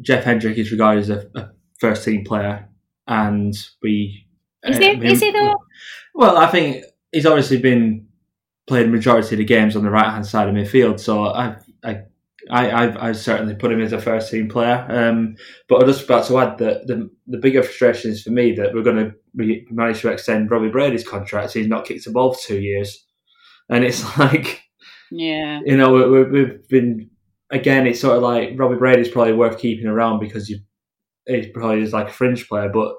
[0.00, 2.68] Jeff Hendrick is regarded as a, a first team player,
[3.08, 4.26] and we.
[4.64, 5.54] Is uh, he- we- is he though?
[6.14, 8.06] Well, I think he's obviously been
[8.66, 11.56] playing the majority of the games on the right hand side of midfield, so I,
[11.84, 12.02] I,
[12.50, 14.84] I, I've, I've certainly put him as a first team player.
[14.88, 15.36] Um,
[15.68, 18.72] but I'm just about to add that the the bigger frustration is for me that
[18.74, 21.50] we're going to we manage to extend Robbie Brady's contract.
[21.52, 23.04] So he's not kicked a ball for two years,
[23.68, 24.62] and it's like
[25.10, 25.60] Yeah.
[25.64, 27.10] you know, we, we, we've been
[27.50, 27.86] again.
[27.86, 30.58] It's sort of like Robbie Brady's probably worth keeping around because you,
[31.26, 32.68] he's probably is like a fringe player.
[32.68, 32.94] But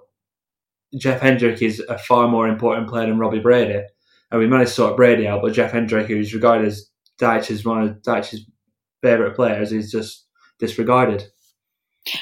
[0.98, 3.82] Jeff Hendrick is a far more important player than Robbie Brady,
[4.32, 5.42] and we managed to sort Brady out.
[5.42, 8.46] But Jeff Hendrick, who's regarded as Dyche's one of Dyche's
[9.02, 10.28] favourite players, is just
[10.60, 11.26] disregarded.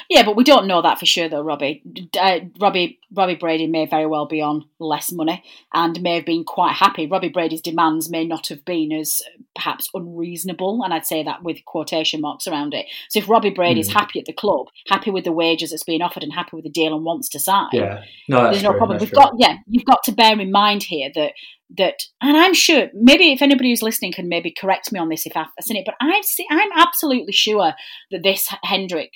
[0.08, 1.82] Yeah, but we don't know that for sure, though, Robbie.
[2.18, 6.44] Uh, Robbie Robbie Brady may very well be on less money and may have been
[6.44, 7.06] quite happy.
[7.06, 9.22] Robbie Brady's demands may not have been as
[9.54, 12.86] perhaps unreasonable, and I'd say that with quotation marks around it.
[13.10, 13.98] So if Robbie Brady's Hmm.
[13.98, 16.70] happy at the club, happy with the wages that's being offered, and happy with the
[16.70, 18.98] deal and wants to sign, Yeah, no, that's there's no true, problem.
[18.98, 19.16] We've true.
[19.22, 21.32] got yeah, you've got to bear in mind here that
[21.78, 25.26] that, and I'm sure maybe if anybody who's listening can maybe correct me on this
[25.26, 27.72] if I've seen it, but I've seen, I'm absolutely sure
[28.12, 29.10] that this Hendrick.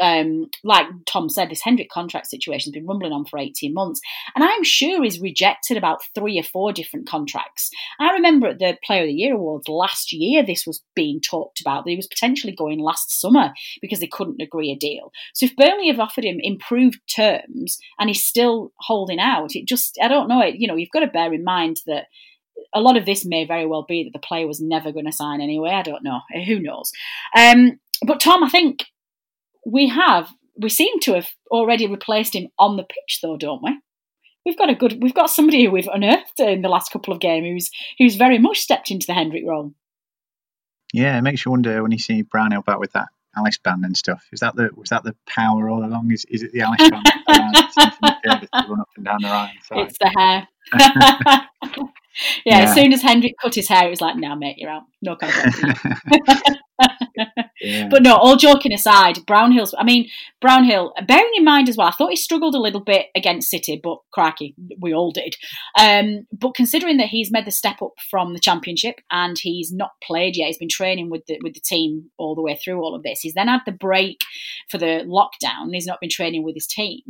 [0.00, 4.00] Um, like Tom said, this Hendrick contract situation has been rumbling on for 18 months,
[4.34, 7.70] and I'm sure he's rejected about three or four different contracts.
[7.98, 11.60] I remember at the Player of the Year Awards last year, this was being talked
[11.60, 15.12] about that he was potentially going last summer because they couldn't agree a deal.
[15.34, 19.98] So if Burnley have offered him improved terms and he's still holding out, it just
[20.02, 20.40] I don't know.
[20.40, 22.06] It you know you've got to bear in mind that
[22.74, 25.12] a lot of this may very well be that the player was never going to
[25.12, 25.70] sign anyway.
[25.70, 26.20] I don't know.
[26.46, 26.92] Who knows?
[27.36, 28.84] Um, but Tom, I think
[29.66, 30.28] we have
[30.60, 33.78] we seem to have already replaced him on the pitch, though, don't we?
[34.44, 35.02] We've got a good.
[35.02, 38.38] We've got somebody who we've unearthed in the last couple of games who's who's very
[38.38, 39.74] much stepped into the Hendrick role.
[40.92, 43.96] Yeah, it makes you wonder when you see Brownhill back with that Alice band and
[43.96, 44.26] stuff.
[44.32, 46.10] Is that the was that the power all along?
[46.10, 49.18] Is is it the Alice band around the centre midfield to run up and down
[49.22, 49.52] the right?
[49.72, 50.48] It's the hair.
[50.74, 51.84] yeah,
[52.44, 52.58] Yeah.
[52.60, 54.82] as soon as Hendrick cut his hair, it was like, "No, mate, you're out.
[55.02, 55.56] No contract."
[57.60, 57.88] for you." yeah.
[57.88, 59.74] But no, all joking aside, Brownhill's.
[59.78, 60.08] I mean,
[60.40, 60.94] Brownhill.
[61.06, 63.98] Bearing in mind as well, I thought he struggled a little bit against City, but
[64.12, 65.36] crikey, we all did.
[65.78, 69.92] Um, but considering that he's made the step up from the Championship and he's not
[70.02, 72.94] played yet, he's been training with the with the team all the way through all
[72.94, 73.20] of this.
[73.20, 74.20] He's then had the break
[74.70, 75.72] for the lockdown.
[75.72, 77.00] He's not been training with his team.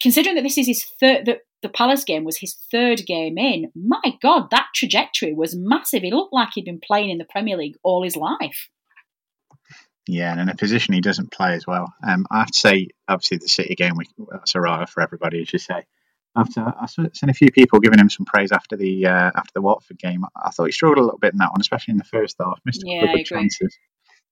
[0.00, 3.72] Considering that this is his third, that the Palace game was his third game in.
[3.74, 6.02] My God, that trajectory was massive.
[6.02, 8.68] He looked like he'd been playing in the Premier League all his life.
[10.08, 11.92] Yeah, and in a position he doesn't play as well.
[12.02, 15.42] Um, I have to say, obviously, the City game, we, that's a riot for everybody,
[15.42, 15.84] as you say.
[16.34, 19.60] After I've seen a few people giving him some praise after the uh, after the
[19.60, 20.24] Watford game.
[20.34, 22.60] I thought he struggled a little bit in that one, especially in the first half.
[22.64, 23.76] Missed a couple of chances.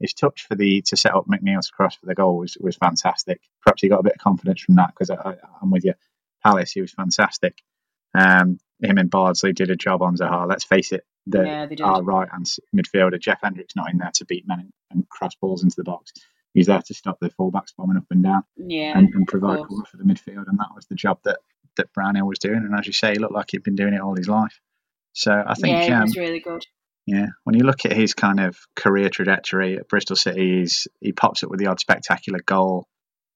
[0.01, 3.41] His touch for the to set up McNeil's cross for the goal was, was fantastic.
[3.63, 5.95] Perhaps he got a bit of confidence from that because I'm with you.
[6.45, 7.59] Palace, he was fantastic.
[8.15, 10.49] Um, him and Bardsley did a job on Zaha.
[10.49, 14.25] Let's face it, the Yeah, our right hand midfielder Jeff Hendrick's not in there to
[14.25, 16.13] beat men and, cross balls into the box.
[16.55, 19.85] He's there to stop the fullbacks bombing up and down Yeah, and, and provide cover
[19.91, 21.39] for the midfield, and that was the job that
[21.77, 22.57] that Brownhill was doing.
[22.57, 24.59] And as you say, he looked like he'd been doing it all his life.
[25.13, 26.67] So I think yeah, it um, was really good.
[27.07, 31.13] yeah, when you look at his kind of career trajectory at Bristol City, he's, he
[31.13, 32.87] pops up with the odd spectacular goal,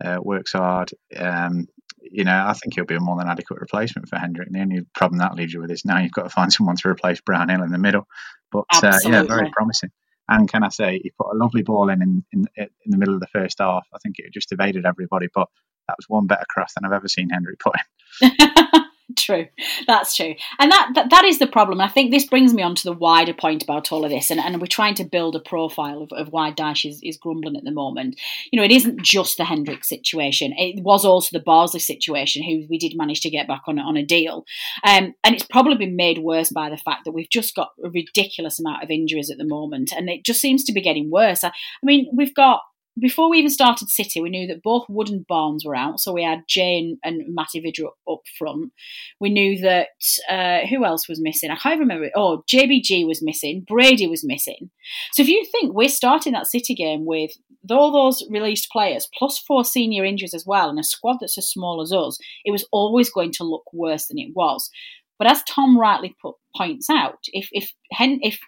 [0.05, 0.91] uh, works hard.
[1.17, 1.69] Um,
[2.03, 4.51] you know, I think he'll be a more than adequate replacement for Hendrick.
[4.51, 6.89] The only problem that leaves you with is now you've got to find someone to
[6.89, 8.07] replace Brownhill in the middle.
[8.53, 9.91] But uh, yeah, very promising.
[10.29, 13.15] And can I say, he put a lovely ball in, in in in the middle
[13.15, 13.87] of the first half.
[13.93, 15.49] I think it just evaded everybody, but
[15.89, 17.75] that was one better cross than I've ever seen Hendrick put
[18.23, 18.31] in.
[19.23, 19.47] true.
[19.87, 20.35] That's true.
[20.59, 21.81] And that, that that is the problem.
[21.81, 24.31] I think this brings me on to the wider point about all of this.
[24.31, 27.57] And, and we're trying to build a profile of, of why Dyche is, is grumbling
[27.57, 28.19] at the moment.
[28.51, 30.53] You know it isn't just the hendrick situation.
[30.57, 33.97] It was also the Bardsley situation who we did manage to get back on, on
[33.97, 34.45] a deal.
[34.85, 37.91] Um, and it's probably been made worse by the fact that we've just got a
[37.91, 39.93] ridiculous amount of injuries at the moment.
[39.93, 41.45] And it just seems to be getting worse.
[41.45, 42.63] I, I mean we've got
[43.01, 46.13] before we even started City, we knew that both Wood and Barnes were out, so
[46.13, 48.73] we had Jane and Matty Vydra up, front.
[49.21, 49.89] We knew that
[50.29, 51.51] uh, who else was missing?
[51.51, 52.11] I can't remember.
[52.15, 53.65] Oh, JBG was missing.
[53.67, 54.71] Brady was missing.
[55.13, 57.33] So if you think we're starting that City game with
[57.71, 61.49] all those released players plus four senior injuries as well, and a squad that's as
[61.49, 64.71] small as us, it was always going to look worse than it was.
[65.19, 68.39] But as Tom rightly put, points out, if if if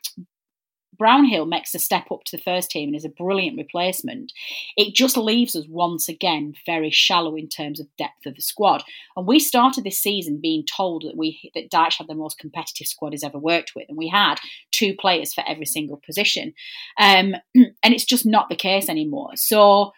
[1.02, 4.32] Brownhill makes a step up to the first team and is a brilliant replacement,
[4.76, 8.84] it just leaves us once again very shallow in terms of depth of the squad.
[9.16, 12.86] And we started this season being told that we that Dyche had the most competitive
[12.86, 14.36] squad he's ever worked with, and we had
[14.70, 16.54] two players for every single position,
[17.00, 19.30] um, and it's just not the case anymore.
[19.34, 19.90] So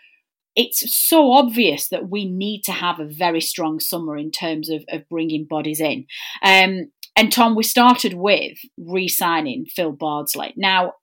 [0.56, 4.84] it's so obvious that we need to have a very strong summer in terms of,
[4.88, 6.06] of bringing bodies in.
[6.42, 10.52] Um, and Tom, we started with re-signing Phil Bardsley.
[10.56, 10.94] Now,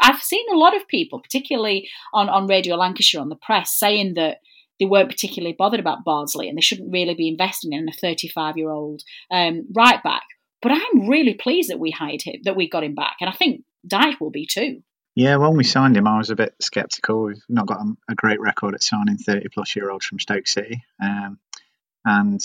[0.00, 4.14] I've seen a lot of people, particularly on, on Radio Lancashire on the press, saying
[4.14, 4.38] that
[4.78, 8.56] they weren't particularly bothered about Bardsley and they shouldn't really be investing in a 35
[8.56, 10.24] year old um, right back.
[10.62, 13.32] But I'm really pleased that we hired him, that we got him back, and I
[13.32, 14.82] think Dyche will be too.
[15.14, 17.24] Yeah, when we signed him, I was a bit sceptical.
[17.24, 20.84] We've not got a great record at signing 30 plus year olds from Stoke City.
[21.02, 21.38] Um,
[22.04, 22.40] and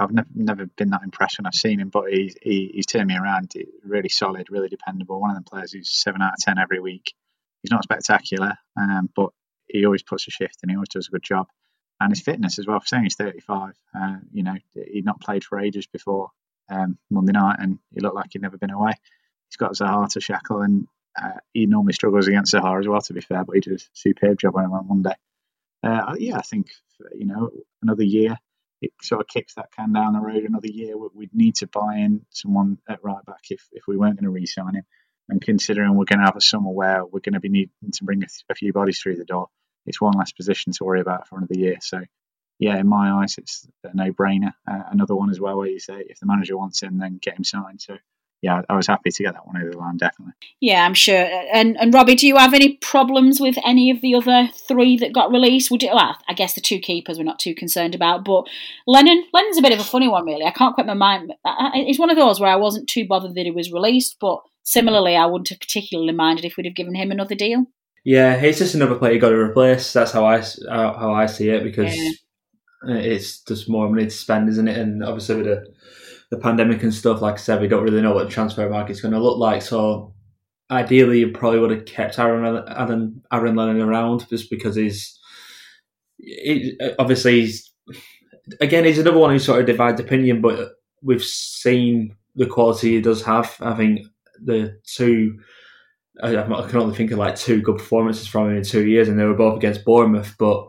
[0.00, 3.08] I've never, never been that impressed when I've seen him, but he's, he, he's turned
[3.08, 3.52] me around.
[3.54, 5.20] He- Really solid, really dependable.
[5.20, 7.12] One of them players who's 7 out of 10 every week.
[7.62, 9.30] He's not spectacular, um, but
[9.68, 11.48] he always puts a shift and he always does a good job.
[12.00, 15.44] And his fitness as well, for saying he's 35, uh, you know, he'd not played
[15.44, 16.30] for ages before
[16.70, 18.92] um, Monday night and he looked like he'd never been away.
[19.50, 20.86] He's got Zaha to shackle and
[21.20, 23.84] uh, he normally struggles against Zaha as well, to be fair, but he did a
[23.92, 25.14] superb job on him on Monday.
[25.82, 26.68] Uh, yeah, I think
[27.14, 27.50] you know
[27.82, 28.36] another year
[28.80, 30.44] it sort of kicks that can down the road.
[30.44, 33.96] Another year we- we'd need to buy in someone at right back if if we
[33.96, 34.84] weren't going to re-sign him.
[35.28, 38.04] And considering we're going to have a summer where we're going to be needing to
[38.04, 39.48] bring a, a few bodies through the door,
[39.86, 41.76] it's one less position to worry about for another year.
[41.80, 42.00] So.
[42.62, 44.52] Yeah, in my eyes, it's a no-brainer.
[44.70, 47.38] Uh, another one as well, where you say if the manager wants him, then get
[47.38, 47.80] him signed.
[47.80, 47.96] So,
[48.42, 50.32] yeah, I was happy to get that one over the line, definitely.
[50.60, 51.28] Yeah, I'm sure.
[51.52, 55.12] And and Robbie, do you have any problems with any of the other three that
[55.12, 55.70] got released?
[55.70, 55.90] Would you?
[55.94, 58.44] Well, I guess the two keepers we're not too concerned about, but
[58.86, 60.44] Lennon, Lennon's a bit of a funny one, really.
[60.46, 61.32] I can't quite my mind.
[61.44, 64.16] I- I- It's one of those where I wasn't too bothered that he was released,
[64.20, 67.66] but similarly, I wouldn't have particularly minded if we'd have given him another deal.
[68.04, 69.92] Yeah, it's just another player you got to replace.
[69.92, 72.10] That's how I how I see it because Yeah.
[72.96, 74.78] it's just more money to spend, isn't it?
[74.78, 75.66] And obviously with the
[76.30, 79.00] the pandemic and stuff, like I said, we don't really know what the transfer market's
[79.00, 79.62] going to look like.
[79.62, 80.14] So
[80.70, 85.18] ideally, you probably would have kept Aaron Aaron, Aaron Lennon around just because he's
[86.18, 87.72] he, obviously he's
[88.60, 93.00] again he's another one who sort of divides opinion, but we've seen the quality he
[93.00, 93.56] does have.
[93.60, 94.06] I think
[94.42, 95.38] the two.
[96.22, 99.08] I, I can only think of like two good performances from him in two years,
[99.08, 100.34] and they were both against Bournemouth.
[100.38, 100.66] But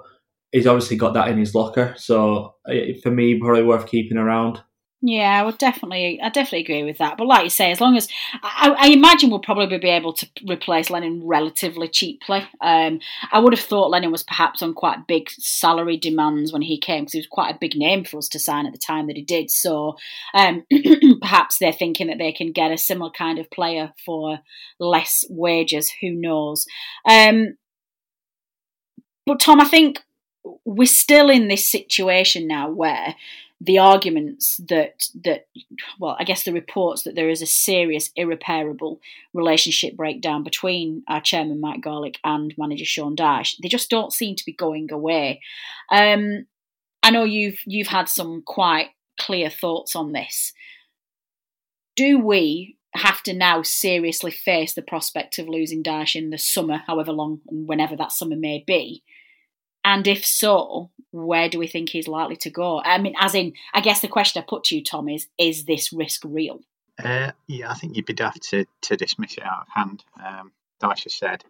[0.51, 4.61] he's obviously got that in his locker, so eh, for me, probably worth keeping around.
[5.03, 7.17] Yeah, I would definitely, I definitely agree with that.
[7.17, 8.07] But like you say, as long as
[8.43, 12.43] I, I imagine we'll probably be able to replace Lennon relatively cheaply.
[12.61, 12.99] Um,
[13.31, 17.01] I would have thought Lennon was perhaps on quite big salary demands when he came
[17.03, 19.15] because he was quite a big name for us to sign at the time that
[19.15, 19.49] he did.
[19.49, 19.97] So
[20.35, 20.65] um,
[21.21, 24.37] perhaps they're thinking that they can get a similar kind of player for
[24.79, 25.91] less wages.
[26.01, 26.67] Who knows?
[27.09, 27.57] Um,
[29.25, 29.99] but Tom, I think
[30.63, 33.15] we're still in this situation now where
[33.63, 35.47] the arguments that that
[35.99, 38.99] well i guess the reports that there is a serious irreparable
[39.33, 44.35] relationship breakdown between our chairman mike garlick and manager sean Dyche they just don't seem
[44.35, 45.41] to be going away.
[45.91, 46.47] Um,
[47.03, 48.89] i know you've you've had some quite
[49.19, 50.53] clear thoughts on this.
[51.95, 56.81] Do we have to now seriously face the prospect of losing Dyche in the summer,
[56.87, 59.03] however long and whenever that summer may be?
[59.83, 62.81] And if so, where do we think he's likely to go?
[62.81, 65.65] I mean, as in, I guess the question I put to you, Tom, is is
[65.65, 66.61] this risk real?
[67.03, 70.03] Uh, yeah, I think you'd be daft to, to dismiss it out of hand.
[70.23, 70.51] Um,
[70.81, 71.43] has said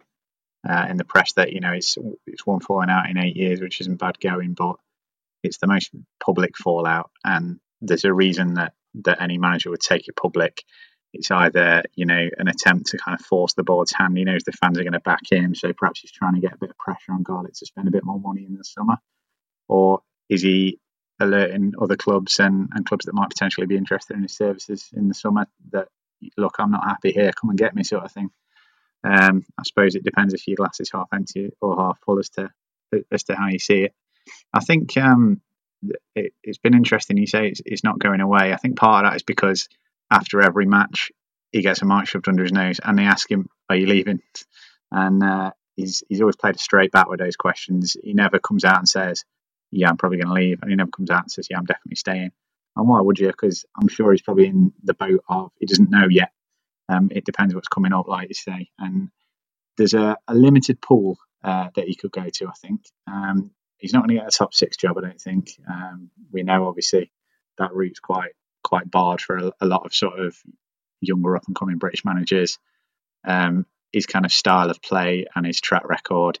[0.68, 3.60] uh, in the press that you know it's it's one falling out in eight years,
[3.60, 4.76] which isn't bad going, but
[5.42, 5.90] it's the most
[6.24, 8.74] public fallout, and there's a reason that
[9.04, 10.64] that any manager would take it public
[11.12, 14.16] it's either you know an attempt to kind of force the board's hand.
[14.16, 16.54] He knows the fans are going to back him, so perhaps he's trying to get
[16.54, 18.96] a bit of pressure on Garlick to spend a bit more money in the summer,
[19.68, 20.78] or is he
[21.20, 25.08] alerting other clubs and, and clubs that might potentially be interested in his services in
[25.08, 25.88] the summer that
[26.36, 28.30] look, I'm not happy here, come and get me, sort of thing.
[29.04, 32.28] Um, I suppose it depends if your glass is half empty or half full as
[32.30, 32.50] to
[33.10, 33.94] as to how you see it.
[34.52, 35.40] I think um,
[36.14, 37.16] it, has been interesting.
[37.16, 38.52] You say it's, it's not going away.
[38.52, 39.68] I think part of that is because
[40.12, 41.12] after every match,
[41.52, 44.20] he gets a mic shoved under his nose, and they ask him, "Are you leaving?"
[44.92, 47.96] And uh, he's he's always played a straight bat with those questions.
[48.02, 49.24] He never comes out and says,
[49.72, 51.66] "Yeah, I'm probably going to leave," and he never comes out and says, "Yeah, I'm
[51.66, 52.32] definitely staying."
[52.76, 53.28] And why would you?
[53.28, 56.32] Because I'm sure he's probably in the boat of he doesn't know yet.
[56.88, 59.10] Um, it depends what's coming up, like you say, and
[59.78, 62.48] there's a, a limited pool uh, that he could go to.
[62.48, 64.98] I think um, he's not going to get a top six job.
[64.98, 65.52] I don't think.
[65.68, 67.12] Um, we know obviously
[67.58, 68.32] that route's quite
[68.62, 70.36] quite barred for a, a lot of sort of
[71.00, 72.58] younger up and coming British managers.
[73.24, 76.38] Um, his kind of style of play and his track record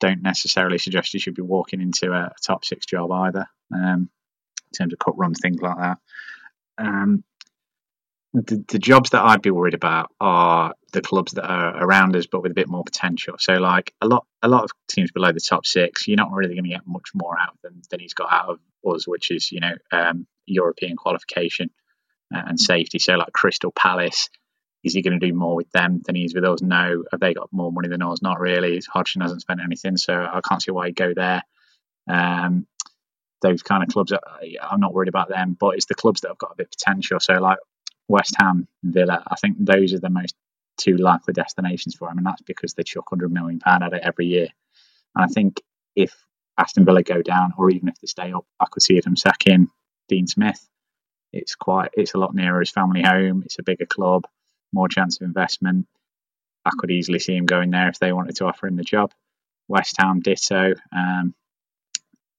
[0.00, 4.08] don't necessarily suggest he should be walking into a, a top six job either, um,
[4.66, 5.98] in terms of cut runs, things like that.
[6.78, 7.24] Um,
[8.34, 12.26] the, the, jobs that I'd be worried about are the clubs that are around us,
[12.26, 13.36] but with a bit more potential.
[13.38, 16.54] So, like a lot, a lot of teams below the top six, you're not really
[16.54, 19.30] going to get much more out of them than he's got out of us, which
[19.30, 21.70] is you know um, European qualification
[22.34, 22.98] uh, and safety.
[22.98, 24.28] So, like Crystal Palace,
[24.84, 26.62] is he going to do more with them than he's with us?
[26.62, 27.04] No.
[27.10, 28.22] Have they got more money than us?
[28.22, 28.80] Not really.
[28.92, 31.42] Hodgson hasn't spent anything, so I can't see why he'd go there.
[32.08, 32.66] Um,
[33.42, 36.38] those kind of clubs, I'm not worried about them, but it's the clubs that have
[36.38, 37.20] got a bit of potential.
[37.20, 37.58] So, like
[38.08, 40.34] West Ham, Villa, I think those are the most
[40.76, 44.02] two likely destinations for him, and that's because they chuck hundred million pound at it
[44.02, 44.48] every year.
[45.14, 45.60] And I think
[45.94, 46.14] if
[46.56, 49.68] Aston Villa go down, or even if they stay up, I could see them sacking
[50.08, 50.66] Dean Smith.
[51.32, 53.42] It's quite, it's a lot nearer his family home.
[53.44, 54.26] It's a bigger club,
[54.72, 55.86] more chance of investment.
[56.64, 59.12] I could easily see him going there if they wanted to offer him the job.
[59.68, 60.74] West Ham, ditto.
[60.94, 61.34] Um,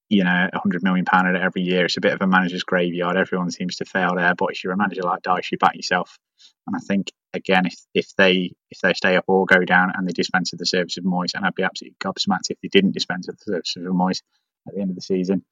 [0.09, 1.85] you know, a hundred million pound at every year.
[1.85, 3.15] It's a bit of a manager's graveyard.
[3.15, 6.17] Everyone seems to fail there, but if you're a manager like Dyche, you back yourself.
[6.65, 10.07] And I think again, if if they if they stay up or go down and
[10.07, 12.93] they dispense of the service of Moyes, and I'd be absolutely gobsmacked if they didn't
[12.93, 14.21] dispense of the service of Moyes
[14.67, 15.45] at the end of the season,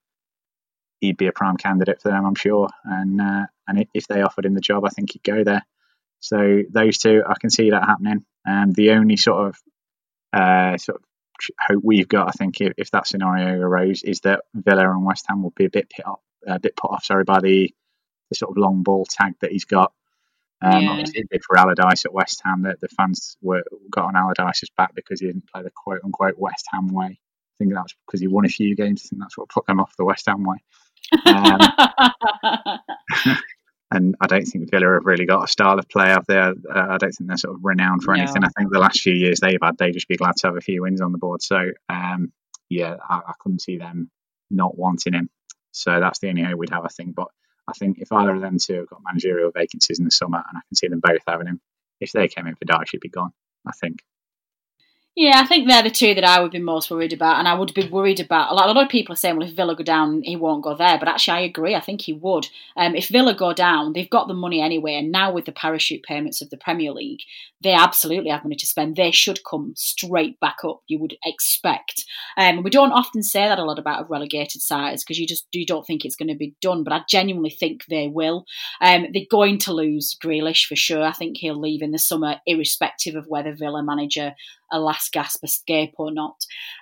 [1.00, 2.70] he'd be a prime candidate for them, I'm sure.
[2.84, 5.66] And uh, and if they offered him the job, I think he'd go there.
[6.20, 8.26] So those two, I can see that happening.
[8.45, 9.58] And the only sort of
[10.34, 11.04] uh, sort of
[11.60, 15.26] hope we've got, I think, if, if, that scenario arose, is that Villa and West
[15.28, 17.74] Ham will be a bit put off, a bit put off, sorry, by the
[18.30, 19.93] the sort of long ball tag that he's got.
[20.62, 20.89] Um, yeah.
[20.89, 22.64] Obviously, did for Allardyce at West Ham.
[22.64, 26.38] That the fans were got on Allardyce's back because he didn't play the quote unquote
[26.38, 27.06] West Ham way.
[27.06, 29.04] I think that was because he won a few games.
[29.06, 30.58] I think that's what put them off the West Ham way.
[31.26, 31.60] Um,
[33.91, 36.49] and I don't think Villa have really got a style of play up there.
[36.49, 38.41] Uh, I don't think they're sort of renowned for anything.
[38.41, 38.47] No.
[38.47, 40.62] I think the last few years they've had, they'd just be glad to have a
[40.62, 41.41] few wins on the board.
[41.41, 42.32] So um,
[42.70, 44.10] yeah, I, I, couldn't see them
[44.49, 45.30] not wanting him.
[45.72, 47.16] So that's the only hope we'd have, I think.
[47.16, 47.28] But
[47.68, 50.58] I think if either of them two have got managerial vacancies in the summer, and
[50.58, 51.62] I can see them both having him,
[51.99, 53.32] if they came in for Dyche, he'd be gone.
[53.66, 53.99] I think.
[55.20, 57.55] Yeah, I think they're the two that I would be most worried about, and I
[57.55, 58.51] would be worried about.
[58.51, 60.63] A lot, a lot of people are saying, "Well, if Villa go down, he won't
[60.63, 61.74] go there." But actually, I agree.
[61.74, 62.49] I think he would.
[62.76, 66.03] Um, if Villa go down, they've got the money anyway, and now with the parachute
[66.03, 67.22] payments of the Premier League,
[67.62, 68.95] they absolutely have money to spend.
[68.95, 70.82] They should come straight back up.
[70.88, 72.03] You would expect.
[72.38, 75.66] Um, we don't often say that a lot about relegated sides because you just you
[75.66, 78.45] don't think it's going to be done, but I genuinely think they will.
[78.82, 81.03] Um, they're going to lose Grealish for sure.
[81.03, 84.34] I think he'll leave in the summer, irrespective of whether Villa manager
[84.72, 86.36] a last gasp escape or not.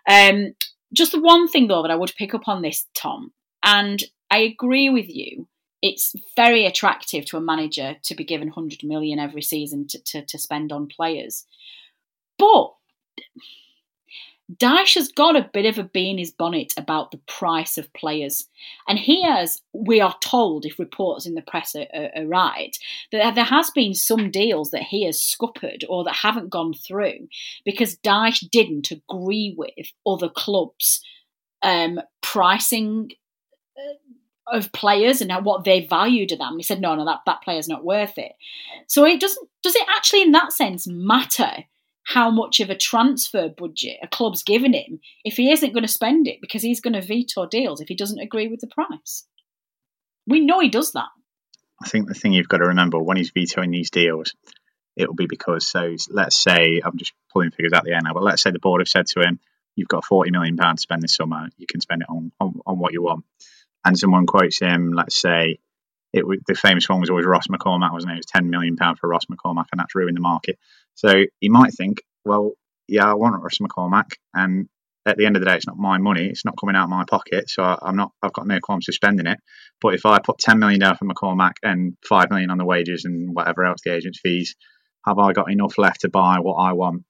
[0.10, 0.56] Um,
[0.94, 3.32] just the one thing though that I would pick up on this, Tom,
[3.64, 5.48] and I agree with you.
[5.88, 10.26] It's very attractive to a manager to be given 100 million every season to, to,
[10.26, 11.46] to spend on players.
[12.40, 12.74] But
[14.52, 17.94] Dyche has got a bit of a bee in his bonnet about the price of
[17.94, 18.48] players.
[18.88, 22.76] And he has, we are told, if reports in the press are, are, are, right,
[23.12, 27.28] that there has been some deals that he has scuppered or that haven't gone through
[27.64, 31.02] because Dyche didn't agree with other clubs'
[31.62, 33.12] um, pricing
[34.48, 36.58] of players and what they valued to them.
[36.58, 38.34] He said, no, no, that, that player's not worth it.
[38.88, 41.66] So it doesn't, does it actually in that sense matter
[42.04, 45.92] how much of a transfer budget a club's given him if he isn't going to
[45.92, 49.26] spend it because he's going to veto deals if he doesn't agree with the price.
[50.28, 51.10] We know he does that.
[51.84, 54.36] I think the thing you've got to remember when he's vetoing these deals,
[54.96, 58.14] it will be because, so let's say, I'm just pulling figures out the air now,
[58.14, 59.40] but let's say the board have said to him,
[59.76, 62.80] you've got £40 million to spend this summer, you can spend it on, on, on
[62.80, 63.26] what you want.
[63.86, 65.60] And someone quotes him, let's say,
[66.12, 68.16] it the famous one was always Ross McCormack, wasn't it?
[68.16, 70.58] It was ten million pound for Ross McCormack, and that's ruined the market.
[70.96, 72.54] So you might think, well,
[72.88, 74.68] yeah, I want Ross McCormack, and
[75.06, 76.90] at the end of the day, it's not my money; it's not coming out of
[76.90, 78.12] my pocket, so I, am not.
[78.22, 79.40] I've got no qualms of spending it.
[79.82, 83.06] But if I put ten million down for McCormack and five million on the wages
[83.06, 84.56] and whatever else the agent's fees,
[85.06, 87.04] have I got enough left to buy what I want?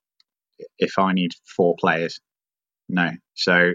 [0.79, 2.19] If I need four players,
[2.89, 3.11] no.
[3.35, 3.73] So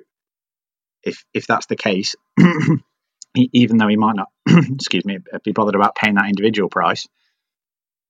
[1.03, 2.17] if if that's the case,
[3.35, 7.07] even though he might not, excuse me, be bothered about paying that individual price,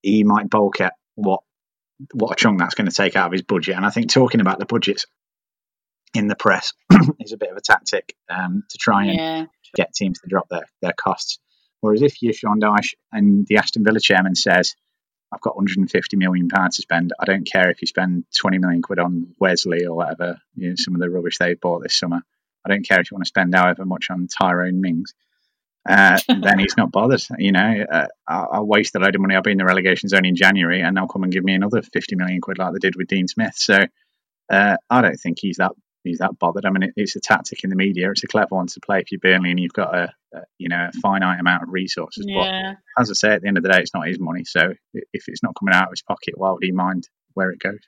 [0.03, 1.41] he might bulk at what
[2.15, 3.77] what a chunk that's going to take out of his budget.
[3.77, 5.05] And I think talking about the budgets
[6.15, 6.73] in the press
[7.21, 9.47] is a bit of a tactic um, to try and yeah.
[9.75, 11.39] get teams to drop their, their costs.
[11.81, 14.75] Whereas if you're Sean Dyche and the Aston Villa chairman says,
[15.33, 17.13] I've got 150 million pounds to spend.
[17.19, 20.75] I don't care if you spend 20 million quid on Wesley or whatever, you know,
[20.77, 22.23] some of the rubbish they bought this summer.
[22.65, 25.15] I don't care if you want to spend however much on Tyrone Mings.
[25.89, 27.23] Uh, then he's not bothered.
[27.39, 29.35] You know, uh, I'll, waste a load of money.
[29.35, 31.83] I'll be in the relegation zone in January, and they'll come and give me another
[31.83, 33.55] fifty million quid like they did with Dean Smith.
[33.57, 33.79] So
[34.51, 35.73] uh, I don't think he's that
[36.05, 36.67] he's that bothered.
[36.67, 38.11] I mean, it, it's a tactic in the media.
[38.11, 40.69] It's a clever one to play if you're Burnley and you've got a, a you
[40.69, 42.25] know a finite amount of resources.
[42.29, 42.75] Yeah.
[42.97, 44.45] But as I say, at the end of the day, it's not his money.
[44.45, 47.59] So if it's not coming out of his pocket, why would he mind where it
[47.59, 47.81] goes?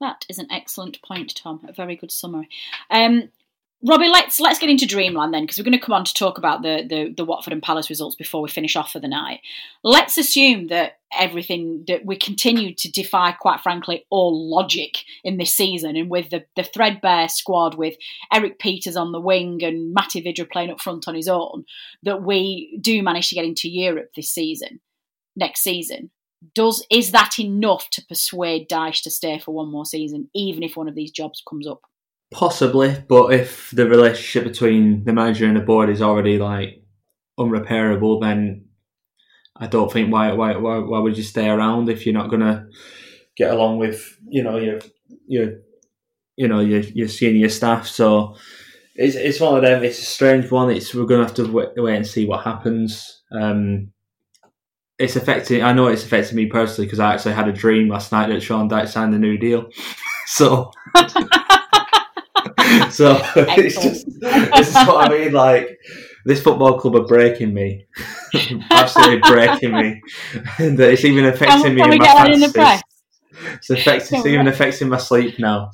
[0.00, 1.66] That is an excellent point, Tom.
[1.68, 2.48] A very good summary.
[2.88, 3.30] Um,
[3.86, 6.36] Robbie, let's let's get into Dreamland then, because we're going to come on to talk
[6.36, 9.38] about the, the the Watford and Palace results before we finish off for the night.
[9.84, 15.54] Let's assume that everything that we continue to defy, quite frankly, all logic in this
[15.54, 17.94] season, and with the the threadbare squad with
[18.32, 21.64] Erik Pieters on the wing and Matej Vydra playing up front on his own,
[22.02, 24.80] that we do manage to get into Europe this season,
[25.36, 26.10] next season.
[26.52, 30.76] Does is that enough to persuade Dyche to stay for one more season, even if
[30.76, 31.82] one of these jobs comes up?
[32.30, 36.82] Possibly, but if the relationship between the manager and the board is already like
[37.38, 38.66] unrepairable, then
[39.56, 42.68] I don't think why why why, why would you stay around if you're not gonna
[43.34, 44.80] get along with you know your
[45.26, 45.54] your
[46.36, 47.86] you know your your senior staff.
[47.86, 48.36] So
[48.94, 49.82] it's it's one of them.
[49.82, 50.70] It's a strange one.
[50.70, 53.22] It's we're gonna have to wait, wait and see what happens.
[53.32, 53.92] Um,
[54.98, 55.62] it's affecting.
[55.62, 58.42] I know it's affecting me personally because I actually had a dream last night that
[58.42, 59.70] Sean Dyche signed a new deal.
[60.26, 60.70] so.
[62.90, 65.32] so it's just this is what I mean.
[65.32, 65.78] Like
[66.24, 67.86] this football club are breaking me,
[68.70, 70.02] absolutely breaking me,
[70.58, 72.82] and it's even affecting me in my fantasy.
[73.54, 75.70] It's affecting, it's even affecting my sleep now.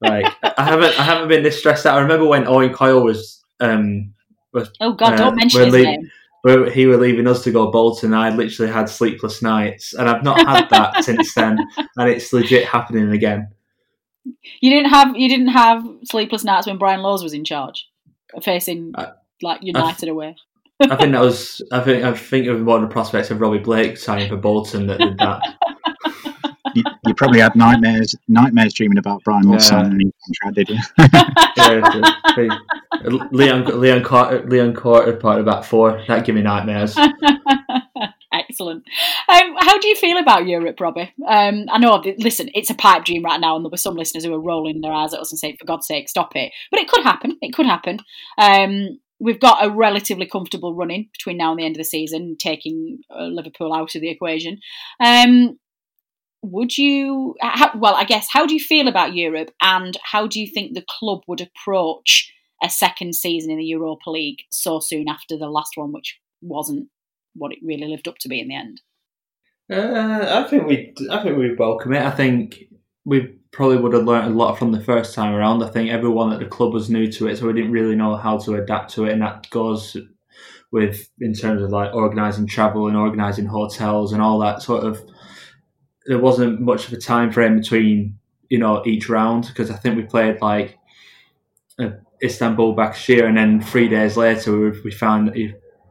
[0.00, 1.96] Like I haven't, I haven't been this stressed out.
[1.96, 4.12] I remember when Owen Coyle was, um,
[4.52, 6.10] was oh god, uh, don't mention his name.
[6.42, 10.22] Where he were leaving us to go Bolton, I literally had sleepless nights, and I've
[10.22, 11.58] not had that since then,
[11.96, 13.48] and it's legit happening again.
[14.60, 17.88] You didn't have you didn't have sleepless nights when Brian Laws was in charge,
[18.42, 19.12] facing I,
[19.42, 20.36] like United I, away.
[20.80, 21.62] I think that was.
[21.70, 22.04] I think.
[22.04, 24.98] I think it was one of the prospects of Robbie Blake signing for Bolton that
[24.98, 25.42] did that.
[26.74, 29.82] You, you, probably had nightmares, nightmares dreaming about Brian Laws yeah.
[29.82, 30.78] signing a contract, did you?
[32.50, 36.02] yeah, Leon, Leon Cort, Leon Cort part of back four.
[36.08, 36.96] That gave me nightmares.
[38.34, 38.82] Excellent.
[39.28, 41.12] Um, how do you feel about Europe, Robbie?
[41.26, 44.24] Um, I know, listen, it's a pipe dream right now, and there were some listeners
[44.24, 46.52] who were rolling their eyes at us and saying, for God's sake, stop it.
[46.72, 47.38] But it could happen.
[47.40, 48.00] It could happen.
[48.36, 52.36] Um, we've got a relatively comfortable running between now and the end of the season,
[52.36, 54.58] taking uh, Liverpool out of the equation.
[54.98, 55.58] Um,
[56.42, 60.40] would you, how, well, I guess, how do you feel about Europe, and how do
[60.40, 62.32] you think the club would approach
[62.62, 66.88] a second season in the Europa League so soon after the last one, which wasn't
[67.34, 68.80] what it really lived up to be in the end?
[69.72, 72.02] Uh, I think we, I think we welcome it.
[72.02, 72.64] I think
[73.04, 75.62] we probably would have learned a lot from the first time around.
[75.62, 78.16] I think everyone at the club was new to it, so we didn't really know
[78.16, 79.96] how to adapt to it, and that goes
[80.70, 85.02] with in terms of like organising travel and organising hotels and all that sort of.
[86.06, 88.18] There wasn't much of a time frame between
[88.54, 90.78] you know, each round because I think we played like
[92.22, 95.36] Istanbul Başakşehir, and then three days later we, we found that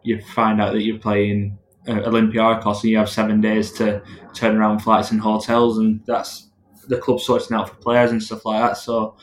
[0.03, 4.01] you find out that you're playing uh, Olympiacos and you have seven days to
[4.33, 6.49] turn around flights and hotels, and that's
[6.87, 8.77] the club sorting out for players and stuff like that.
[8.77, 9.15] So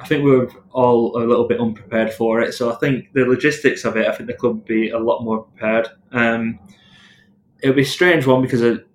[0.00, 2.54] I think we were all a little bit unprepared for it.
[2.54, 5.22] So I think the logistics of it, I think the club would be a lot
[5.22, 5.88] more prepared.
[6.10, 6.58] Um,
[7.62, 8.86] it would be a strange one because it,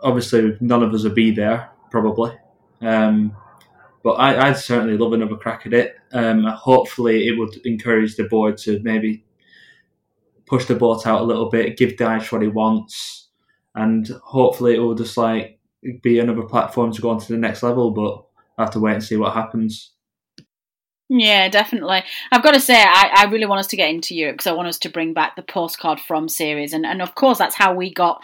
[0.00, 2.32] obviously none of us would be there probably.
[2.80, 3.36] Um,
[4.04, 5.96] but I, would certainly love another crack at it.
[6.12, 9.24] Um, hopefully, it would encourage the board to maybe
[10.46, 13.28] push the boat out a little bit, give Dyche what he wants,
[13.74, 15.58] and hopefully it will just like
[16.02, 17.90] be another platform to go on to the next level.
[17.90, 18.24] But
[18.58, 19.92] I have to wait and see what happens.
[21.08, 22.02] Yeah, definitely.
[22.32, 24.54] I've got to say, I, I really want us to get into Europe because I
[24.54, 27.72] want us to bring back the postcard from series, and and of course that's how
[27.74, 28.20] we got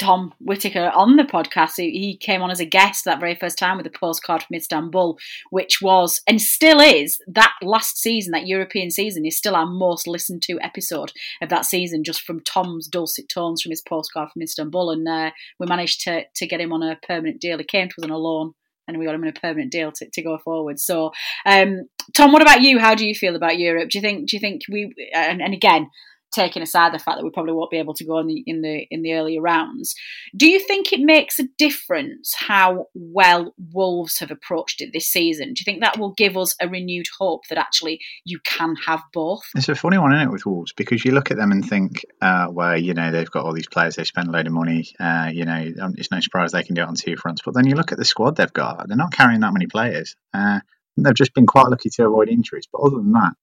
[0.00, 1.74] Tom Whitaker on the podcast.
[1.76, 4.56] He, he came on as a guest that very first time with a postcard from
[4.56, 5.16] Istanbul,
[5.50, 10.08] which was and still is that last season, that European season, is still our most
[10.08, 14.42] listened to episode of that season, just from Tom's dulcet tones from his postcard from
[14.42, 15.30] Istanbul, and uh,
[15.60, 17.58] we managed to to get him on a permanent deal.
[17.58, 18.54] He came to us on a loan
[18.86, 20.78] and we got him in a permanent deal to, to go forward.
[20.78, 21.12] So,
[21.46, 22.78] um, Tom, what about you?
[22.78, 23.90] How do you feel about Europe?
[23.90, 25.90] Do you think do you think we and, and again
[26.34, 28.62] taking aside the fact that we probably won't be able to go in the in
[28.62, 29.94] the in the earlier rounds.
[30.36, 35.54] Do you think it makes a difference how well Wolves have approached it this season?
[35.54, 39.00] Do you think that will give us a renewed hope that actually you can have
[39.12, 39.42] both?
[39.54, 42.04] It's a funny one, isn't it, with Wolves because you look at them and think,
[42.20, 44.92] uh, well, you know, they've got all these players, they spend a load of money,
[45.00, 47.42] uh, you know, um, it's no surprise they can do it on two fronts.
[47.44, 50.16] But then you look at the squad they've got; they're not carrying that many players.
[50.32, 50.60] Uh,
[50.96, 52.66] they've just been quite lucky to avoid injuries.
[52.70, 53.34] But other than that,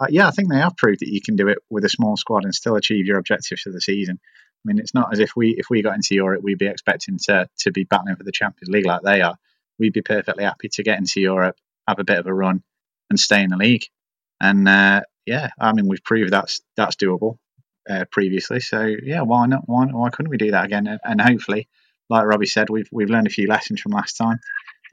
[0.00, 2.16] uh, yeah, I think they have proved that you can do it with a small
[2.16, 4.18] squad and still achieve your objectives for the season.
[4.22, 7.18] I mean, it's not as if we if we got into Europe, we'd be expecting
[7.24, 9.36] to to be battling for the Champions League like they are.
[9.78, 12.62] We'd be perfectly happy to get into Europe, have a bit of a run,
[13.10, 13.84] and stay in the league.
[14.40, 17.38] And uh, yeah, I mean, we've proved that's that's doable
[17.88, 18.60] uh, previously.
[18.60, 19.62] So yeah, why not?
[19.66, 20.86] Why, why couldn't we do that again?
[20.86, 21.68] And, and hopefully,
[22.08, 24.40] like Robbie said, we've we've learned a few lessons from last time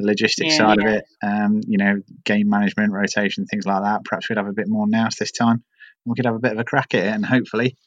[0.02, 0.88] the logistics yeah, side yeah.
[0.88, 4.04] of it, um, you know, game management, rotation, things like that.
[4.04, 5.64] Perhaps we'd have a bit more nous this time.
[6.06, 7.78] We could have a bit of a crack at it, and hopefully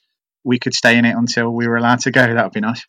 [0.44, 2.22] we could stay in it until we were allowed to go.
[2.22, 2.86] That would be nice.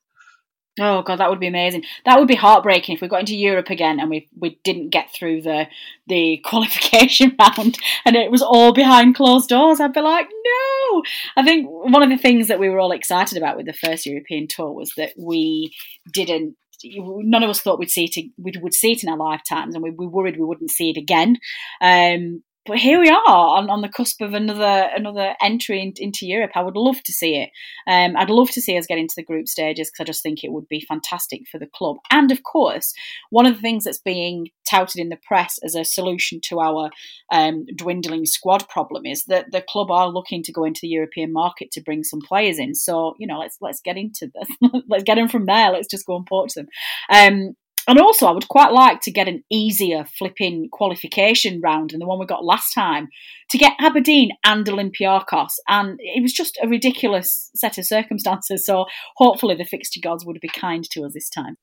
[0.77, 1.83] Oh god, that would be amazing.
[2.03, 5.13] That would be heartbreaking if we got into Europe again and we we didn't get
[5.13, 5.67] through the
[6.07, 9.79] the qualification round and it was all behind closed doors.
[9.79, 11.03] I'd be like, no.
[11.37, 14.05] I think one of the things that we were all excited about with the first
[14.05, 15.73] European tour was that we
[16.11, 19.75] didn't none of us thought we'd see it we would see it in our lifetimes,
[19.75, 21.37] and we, we worried we wouldn't see it again.
[21.81, 26.25] Um, but here we are on, on the cusp of another another entry in, into
[26.25, 26.51] Europe.
[26.55, 27.51] I would love to see it.
[27.87, 30.43] Um, I'd love to see us get into the group stages because I just think
[30.43, 31.97] it would be fantastic for the club.
[32.11, 32.93] And of course,
[33.29, 36.89] one of the things that's being touted in the press as a solution to our
[37.31, 41.31] um, dwindling squad problem is that the club are looking to go into the European
[41.31, 42.73] market to bring some players in.
[42.73, 44.49] So you know, let's let's get into this.
[44.89, 45.71] let's get them from there.
[45.71, 46.67] Let's just go and poach them.
[47.09, 47.55] Um,
[47.87, 52.07] and also, I would quite like to get an easier flipping qualification round than the
[52.07, 53.09] one we got last time
[53.51, 55.51] to get Aberdeen and Olympiacos.
[55.67, 58.65] And it was just a ridiculous set of circumstances.
[58.65, 58.85] So
[59.17, 61.57] hopefully, the fixture gods would be kind to us this time.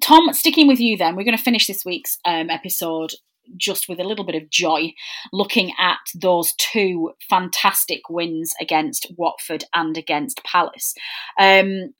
[0.00, 3.12] Tom, sticking with you then, we're going to finish this week's um, episode
[3.56, 4.92] just with a little bit of joy
[5.32, 10.94] looking at those two fantastic wins against Watford and against Palace.
[11.38, 11.94] Um,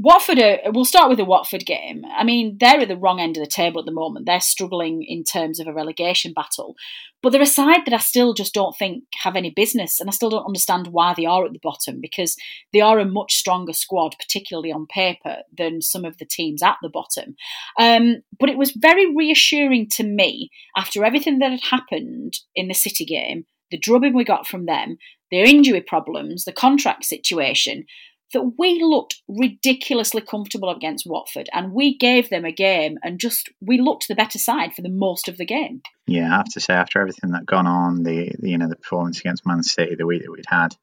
[0.00, 2.04] Watford, are, we'll start with the Watford game.
[2.16, 4.26] I mean, they're at the wrong end of the table at the moment.
[4.26, 6.76] They're struggling in terms of a relegation battle.
[7.20, 9.98] But they're a side that I still just don't think have any business.
[9.98, 12.36] And I still don't understand why they are at the bottom because
[12.72, 16.76] they are a much stronger squad, particularly on paper, than some of the teams at
[16.80, 17.34] the bottom.
[17.76, 22.74] Um, but it was very reassuring to me after everything that had happened in the
[22.74, 24.96] City game, the drubbing we got from them,
[25.32, 27.84] their injury problems, the contract situation
[28.32, 33.48] that we looked ridiculously comfortable against Watford and we gave them a game and just
[33.60, 35.82] we looked the better side for the most of the game.
[36.06, 38.76] Yeah, I have to say after everything that gone on, the, the you know the
[38.76, 40.74] performance against Man City, the week that we'd had,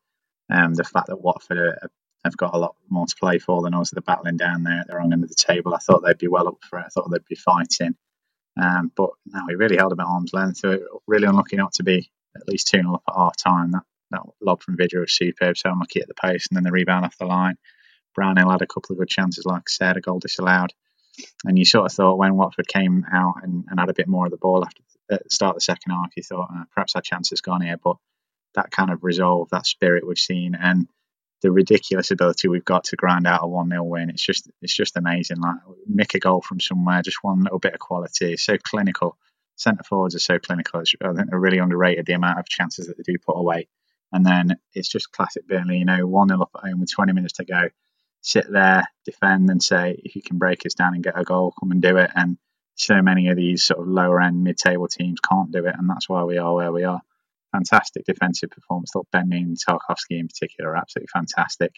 [0.49, 1.91] um, the fact that Watford are,
[2.23, 4.87] have got a lot more to play for than us, they're battling down there at
[4.87, 5.73] the wrong end of the table.
[5.73, 6.85] I thought they'd be well up for it.
[6.85, 7.95] I thought they'd be fighting,
[8.61, 10.57] um, but no, we really held them at arm's length.
[10.57, 13.71] So really unlucky not to be at least two 0 up at half time.
[13.71, 16.71] That that lob from Vydra was superb, so unlucky at the post, and then the
[16.71, 17.55] rebound off the line.
[18.13, 20.73] Brownhill had a couple of good chances, like I said, a goal disallowed.
[21.45, 24.25] And you sort of thought when Watford came out and, and had a bit more
[24.25, 24.81] of the ball after
[25.11, 27.61] at the start of the second half, you thought uh, perhaps our chance has gone
[27.61, 27.77] here.
[27.81, 27.97] But
[28.55, 30.87] that kind of resolve, that spirit we've seen, and
[31.41, 34.09] the ridiculous ability we've got to grind out a one 0 win.
[34.09, 35.39] It's just it's just amazing.
[35.39, 38.37] Like nick a goal from somewhere, just one little bit of quality.
[38.37, 39.17] So clinical.
[39.57, 40.81] Centre forwards are so clinical.
[40.81, 43.69] I think they're really underrated the amount of chances that they do put away.
[44.15, 45.79] And then it's just classic Burnley.
[45.79, 47.63] You know, one 0 up at home with 20 minutes to go.
[48.21, 51.53] Sit there, defend, and say if you can break us down and get a goal,
[51.59, 52.09] come and do it.
[52.15, 52.37] And
[52.75, 55.89] so many of these sort of lower end mid table teams can't do it, and
[55.89, 57.01] that's why we are where we are
[57.51, 58.91] fantastic defensive performance.
[58.93, 61.75] Thought Ben and Tarkowski in particular absolutely fantastic.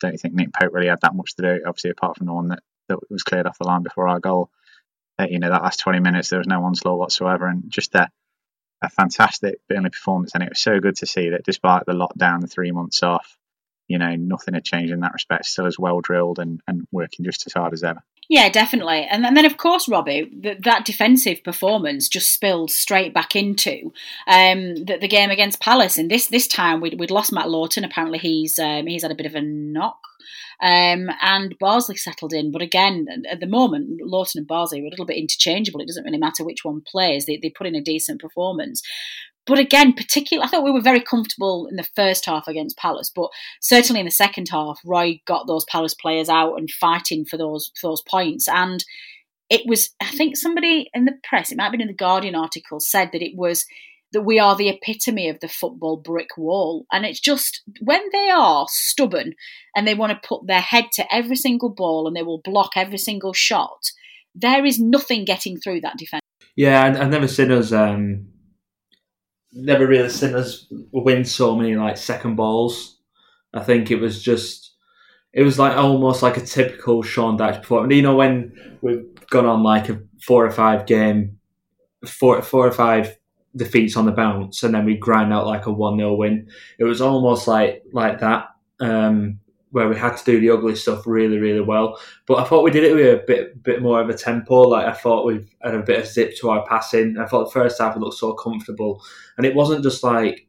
[0.00, 2.48] Don't think Nick Pope really had that much to do, obviously, apart from the one
[2.48, 4.50] that, that was cleared off the line before our goal.
[5.18, 7.46] Uh, you know, that last 20 minutes, there was no onslaught whatsoever.
[7.46, 8.10] And just a,
[8.82, 10.32] a fantastic Burnley performance.
[10.34, 13.36] And it was so good to see that despite the lockdown, the three months off,
[13.88, 15.46] you know, nothing had changed in that respect.
[15.46, 18.02] Still as well drilled and, and working just as hard as ever.
[18.28, 19.06] Yeah, definitely.
[19.08, 23.92] And, and then, of course, Robbie, that defensive performance just spilled straight back into
[24.26, 25.96] um, the, the, game against Palace.
[25.96, 27.84] And this this time we'd, we'd lost Matt Lowton.
[27.84, 29.98] Apparently, he's um, he's had a bit of a knock.
[30.60, 32.50] Um, and Bardsley settled in.
[32.50, 35.80] But again, at the moment, Lawton and Bardsley are a little bit interchangeable.
[35.80, 37.26] It doesn't really matter which one plays.
[37.26, 38.82] They, they put in a decent performance.
[39.46, 43.10] But again, particularly, I thought we were very comfortable in the first half against Palace,
[43.14, 43.30] but
[43.60, 47.70] certainly in the second half, Roy got those Palace players out and fighting for those
[47.80, 48.48] for those points.
[48.48, 48.84] And
[49.48, 52.34] it was, I think, somebody in the press, it might have been in the Guardian
[52.34, 53.64] article, said that it was
[54.12, 56.86] that we are the epitome of the football brick wall.
[56.92, 59.34] And it's just when they are stubborn
[59.76, 62.72] and they want to put their head to every single ball and they will block
[62.76, 63.90] every single shot,
[64.34, 66.22] there is nothing getting through that defence.
[66.56, 68.28] Yeah, I've never seen us um,
[69.56, 72.98] never really seen us win so many like second balls.
[73.54, 74.74] I think it was just
[75.32, 77.94] it was like almost like a typical Sean Dyche performance.
[77.94, 81.38] You know when we've gone on like a four or five game,
[82.06, 83.16] four four or five
[83.56, 86.48] defeats on the bounce, and then we grind out like a one 0 win.
[86.78, 88.48] It was almost like like that.
[88.80, 89.40] Um,
[89.76, 92.00] where we had to do the ugly stuff really, really well.
[92.26, 94.62] But I thought we did it with a bit, bit more of a tempo.
[94.62, 97.18] Like I thought we had a bit of zip to our passing.
[97.18, 99.04] I thought the first half it looked so comfortable,
[99.36, 100.48] and it wasn't just like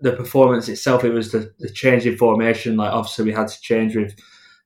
[0.00, 1.02] the performance itself.
[1.02, 2.76] It was the, the change in formation.
[2.76, 4.14] Like obviously we had to change with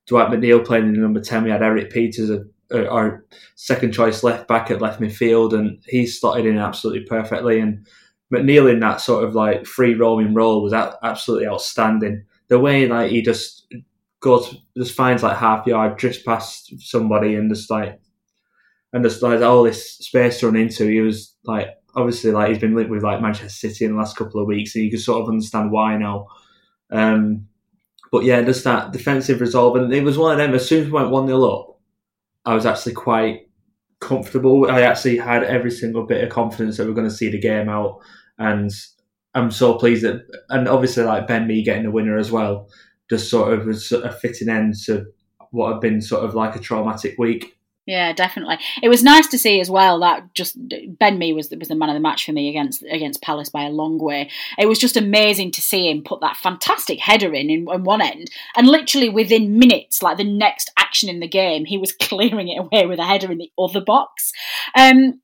[0.08, 1.44] Dwight McNeil playing in number ten.
[1.44, 6.44] We had Erik Pieters, our second choice left back at left midfield, and he slotted
[6.44, 7.60] in absolutely perfectly.
[7.60, 7.86] And
[8.34, 13.10] McNeil in that sort of like free roaming role was absolutely outstanding the way like
[13.10, 13.66] he just
[14.20, 17.98] goes, just finds like half yard, drifts past somebody, and just like,
[18.92, 20.86] and just like all this space to run into.
[20.86, 24.18] He was like, obviously, like he's been linked with like Manchester City in the last
[24.18, 26.26] couple of weeks, and you can sort of understand why now.
[26.90, 27.48] Um,
[28.10, 30.54] but yeah, just that defensive resolve, and it was one of them.
[30.54, 31.80] As soon as we went one 0 up,
[32.44, 33.48] I was actually quite
[33.98, 34.70] comfortable.
[34.70, 37.70] I actually had every single bit of confidence that we're going to see the game
[37.70, 38.00] out,
[38.36, 38.70] and
[39.34, 42.68] I'm so pleased that, and obviously like Ben Mee getting the winner as well,
[43.08, 45.06] just sort of was a fitting end to
[45.50, 47.56] what had been sort of like a traumatic week.
[47.84, 48.58] Yeah, definitely.
[48.80, 50.56] It was nice to see as well that just
[50.98, 53.64] Ben Mee was was the man of the match for me against against Palace by
[53.64, 54.30] a long way.
[54.56, 58.00] It was just amazing to see him put that fantastic header in, in in one
[58.00, 62.48] end, and literally within minutes, like the next action in the game, he was clearing
[62.48, 64.32] it away with a header in the other box.
[64.76, 65.20] Um,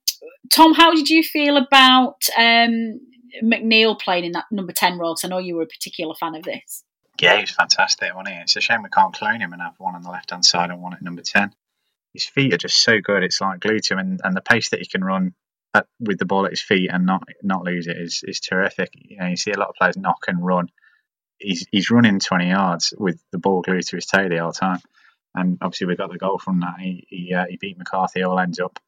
[0.51, 2.99] Tom, how did you feel about um,
[3.43, 5.13] McNeil playing in that number 10 role?
[5.13, 6.83] Because I know you were a particular fan of this.
[7.21, 8.41] Yeah, he was fantastic, wasn't he?
[8.41, 10.69] It's a shame we can't clone him and have one on the left hand side
[10.69, 11.53] and one at number 10.
[12.13, 14.69] His feet are just so good, it's like glued to him, and, and the pace
[14.69, 15.33] that he can run
[15.73, 18.89] at, with the ball at his feet and not not lose it is, is terrific.
[18.95, 20.69] You know, you see a lot of players knock and run.
[21.37, 24.79] He's, he's running 20 yards with the ball glued to his toe the whole time.
[25.35, 26.79] And obviously, we got the goal from that.
[26.79, 28.79] He, he, uh, he beat McCarthy all ends up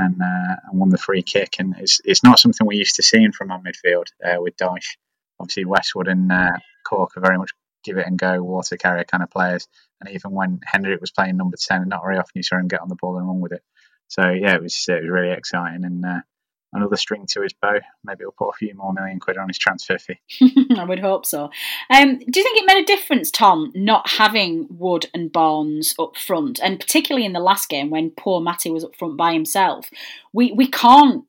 [0.00, 1.56] and, uh, and won the free kick.
[1.58, 4.96] And it's, it's not something we're used to seeing from our midfield uh, with Dyche.
[5.38, 7.50] Obviously, Westwood and uh, Cork are very much
[7.84, 9.66] give it and go water carrier kind of players.
[10.00, 12.80] And even when Hendrick was playing number 10, not very often you saw him get
[12.80, 13.62] on the ball and run with it.
[14.08, 15.84] So, yeah, it was, it was really exciting.
[15.84, 16.20] And uh,
[16.72, 17.80] another string to his bow.
[18.04, 20.20] Maybe he'll put a few more million quid on his transfer fee.
[20.76, 21.50] I would hope so.
[21.90, 26.16] Um, do you think it made a difference, Tom, not having Wood and Barnes up
[26.16, 29.90] front, and particularly in the last game when poor Matty was up front by himself?
[30.32, 31.24] We we can't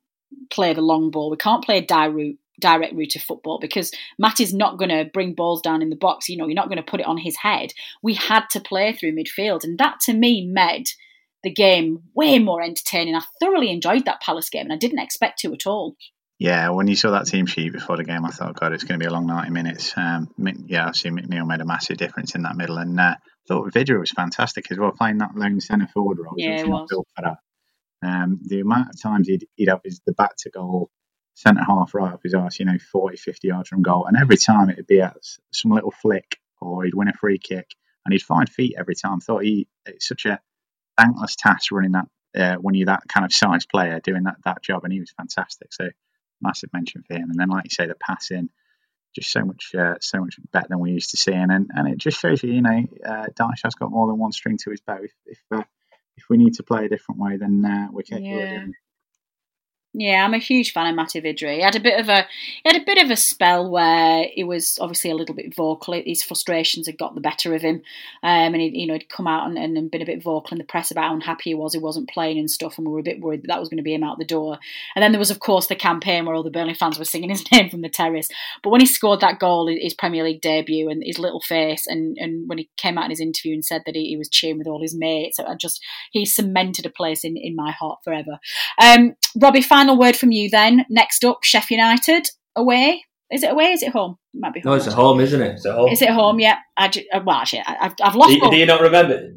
[0.50, 1.30] play the long ball.
[1.30, 5.34] We can't play a direct direct route of football because Matty's not going to bring
[5.34, 6.30] balls down in the box.
[6.30, 7.74] You know, you're not going to put it on his head.
[8.04, 10.86] We had to play through midfield, and that to me made
[11.44, 13.16] the game way more entertaining.
[13.16, 15.96] I thoroughly enjoyed that Palace game, and I didn't expect to at all.
[16.40, 19.00] Yeah, when you saw that team sheet before the game, I thought, God, it's going
[19.00, 19.94] to be a long 90 minutes.
[19.96, 20.28] Um,
[20.66, 23.16] yeah, obviously McNeil made a massive difference in that middle, and uh,
[23.48, 26.34] thought Vydra was fantastic as well, playing that lone centre forward role.
[26.38, 26.90] Yeah, it was.
[28.04, 30.90] Um, the amount of times he'd, he'd have his the back to goal
[31.36, 34.06] centre half right up his arse, you know, 40, 50 yards from goal.
[34.06, 35.18] And every time it'd be at
[35.52, 37.68] some little flick or he'd win a free kick
[38.06, 39.20] and he'd find feet every time.
[39.20, 40.40] Thought he it's such a
[40.98, 44.64] thankless task running that uh, when you're that kind of size player doing that that
[44.64, 45.74] job, and he was fantastic.
[45.74, 45.90] So
[46.42, 47.30] massive mention for him.
[47.30, 48.50] And then, like you say, the passing
[49.14, 51.98] just so much uh, so much better than we used to see, and and it
[51.98, 54.82] just shows you, you know, uh, Dyche has got more than one string to his
[54.82, 55.00] bow.
[55.02, 55.64] If if, uh,
[56.18, 58.44] if we need to play a different way, then uh, we're capable yeah.
[58.44, 58.74] of doing.
[59.94, 61.54] Yeah, I'm a huge fan of Matej Vydra.
[61.54, 62.26] He had a bit of a
[62.64, 65.94] he had a bit of a spell where he was obviously a little bit vocal.
[65.94, 67.82] His frustrations had got the better of him,
[68.24, 70.60] um, and he you know he'd come out and, and been a bit vocal in
[70.60, 71.74] the press about how unhappy he was.
[71.74, 73.80] He wasn't playing and stuff, and we were a bit worried that that was going
[73.80, 74.60] to be him out the door.
[74.96, 77.30] And then there was of course the campaign where all the Burnley fans were singing
[77.30, 78.30] his name from the terrace.
[78.64, 82.18] But when he scored that goal, his Premier League debut, and his little face, and
[82.18, 84.58] and when he came out in his interview and said that he, he was cheering
[84.58, 88.40] with all his mates, I just he cemented a place in in my heart forever.
[88.82, 90.86] Um, Robbie, final word from you then.
[90.90, 93.04] Next up, Sheffield United away.
[93.32, 93.72] Is it away?
[93.72, 94.18] Is it home?
[94.34, 94.72] It might be home.
[94.72, 95.56] No, it's at home, isn't it?
[95.56, 95.90] It's at home.
[95.90, 96.40] Is it home?
[96.40, 96.58] Yeah.
[96.78, 98.34] I ju- uh, well, actually, I, have I've lost.
[98.34, 99.34] Do, do, you not remember?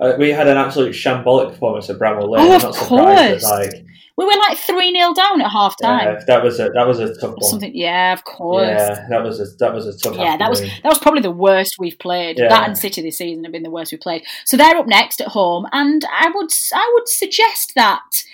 [0.00, 2.50] Uh, we had an absolute shambolic performance at Bramall Lane.
[2.50, 3.42] Oh, of course.
[3.44, 3.84] Like,
[4.16, 6.04] we were like three 0 down at half time.
[6.04, 7.42] Yeah, that was a that was a tough one.
[7.42, 8.66] Something, yeah, of course.
[8.66, 10.16] Yeah, that was a that was a tough.
[10.16, 12.38] Yeah, that was that was probably the worst we've played.
[12.38, 12.48] Yeah.
[12.48, 14.24] That and City this season have been the worst we've played.
[14.44, 18.24] So they're up next at home, and I would I would suggest that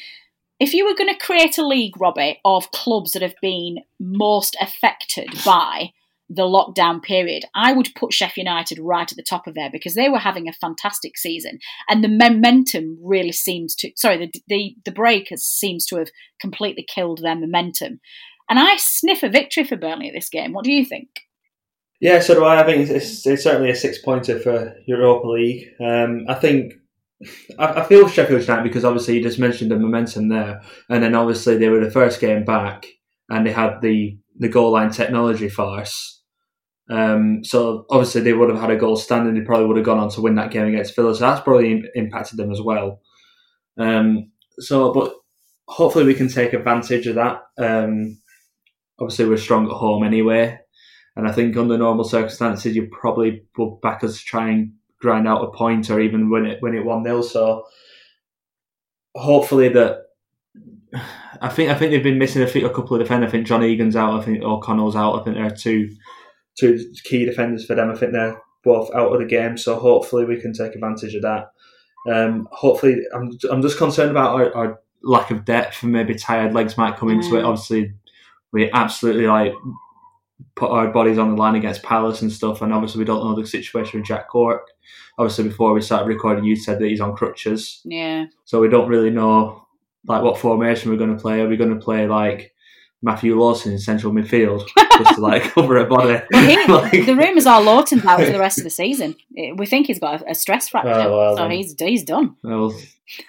[0.60, 4.56] if you were going to create a league, Robbie, of clubs that have been most
[4.60, 5.90] affected by
[6.28, 9.94] the lockdown period, I would put Sheffield United right at the top of there because
[9.94, 13.90] they were having a fantastic season, and the momentum really seems to.
[13.96, 16.08] Sorry, the the, the break has, seems to have
[16.40, 18.00] completely killed their momentum.
[18.48, 20.52] And I sniff a victory for Burnley at this game.
[20.52, 21.08] What do you think?
[22.00, 22.60] Yeah, so do I.
[22.60, 25.68] I think it's, it's certainly a six pointer for Europa League.
[25.80, 26.74] Um, I think
[27.58, 31.14] I, I feel Sheffield United because obviously you just mentioned the momentum there, and then
[31.14, 32.86] obviously they were the first game back,
[33.28, 36.22] and they had the the goal line technology farce.
[36.90, 39.34] Um, so obviously they would have had a goal standing.
[39.34, 41.14] They probably would have gone on to win that game against Villa.
[41.14, 43.00] So that's probably impacted them as well.
[43.78, 45.14] Um, so, but
[45.66, 47.42] hopefully we can take advantage of that.
[47.58, 48.18] Um,
[48.98, 50.58] obviously we're strong at home anyway,
[51.16, 54.72] and I think under normal circumstances you probably will back us to try and
[55.04, 57.66] grind out a point or even win it win it one 0 So
[59.14, 60.06] hopefully that
[61.40, 63.28] I think I think they've been missing a, few, a couple of defenders.
[63.28, 64.18] I think John Egan's out.
[64.18, 65.20] I think O'Connell's out.
[65.20, 65.94] I think there are two
[66.58, 67.90] two key defenders for them.
[67.90, 69.58] I think they're both out of the game.
[69.58, 71.50] So hopefully we can take advantage of that.
[72.10, 76.54] Um, hopefully, I'm I'm just concerned about our, our, lack of depth and maybe tired
[76.54, 77.38] legs might come into mm.
[77.38, 77.44] it.
[77.44, 77.92] Obviously,
[78.52, 79.52] we absolutely like
[80.54, 82.62] put our bodies on the line against Palace and stuff.
[82.62, 84.68] And obviously, we don't know the situation with Jack Cork.
[85.18, 87.80] Obviously, before we started recording, you said that he's on crutches.
[87.84, 88.26] Yeah.
[88.44, 89.66] So we don't really know
[90.06, 91.40] like what formation we're going to play.
[91.40, 92.52] Are we going to play like
[93.02, 94.66] Matthew Lowton in central midfield
[94.98, 96.20] just to like cover a body?
[96.30, 99.16] Well, he, like, the rumours are Lowton's out for the rest of the season.
[99.56, 102.36] We think he's got a, a stress fracture, oh, well, so he's he's done.
[102.42, 102.74] Well,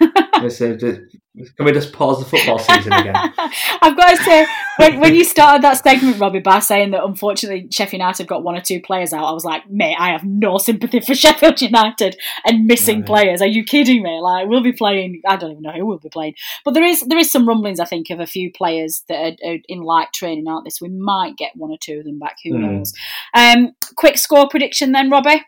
[1.56, 3.14] can we just pause the football season again?
[3.82, 4.46] I've got to say,
[4.78, 8.42] when, when you started that segment, Robbie, by saying that unfortunately Sheffield United have got
[8.42, 11.60] one or two players out, I was like, mate, I have no sympathy for Sheffield
[11.60, 12.16] United
[12.46, 13.06] and missing right.
[13.06, 13.42] players.
[13.42, 14.18] Are you kidding me?
[14.20, 15.20] Like, we'll be playing.
[15.26, 16.34] I don't even know who we'll be playing,
[16.64, 19.50] but there is there is some rumblings, I think, of a few players that are,
[19.50, 20.70] are in light training, aren't they?
[20.70, 22.36] So we might get one or two of them back.
[22.44, 22.60] Who mm.
[22.60, 22.94] knows?
[23.34, 25.44] Um, quick score prediction then, Robbie.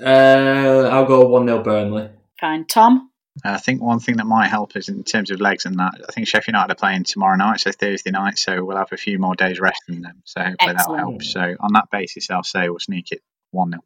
[0.00, 2.08] Uh, I'll go one 0 Burnley.
[2.40, 3.11] Fine, Tom.
[3.44, 5.94] I think one thing that might help is in terms of legs and that.
[6.06, 8.96] I think Sheffield United are playing tomorrow night, so Thursday night, so we'll have a
[8.96, 10.22] few more days rest than them.
[10.24, 11.22] So hopefully that'll help.
[11.22, 13.82] So on that basis, I'll say we'll sneak it one 0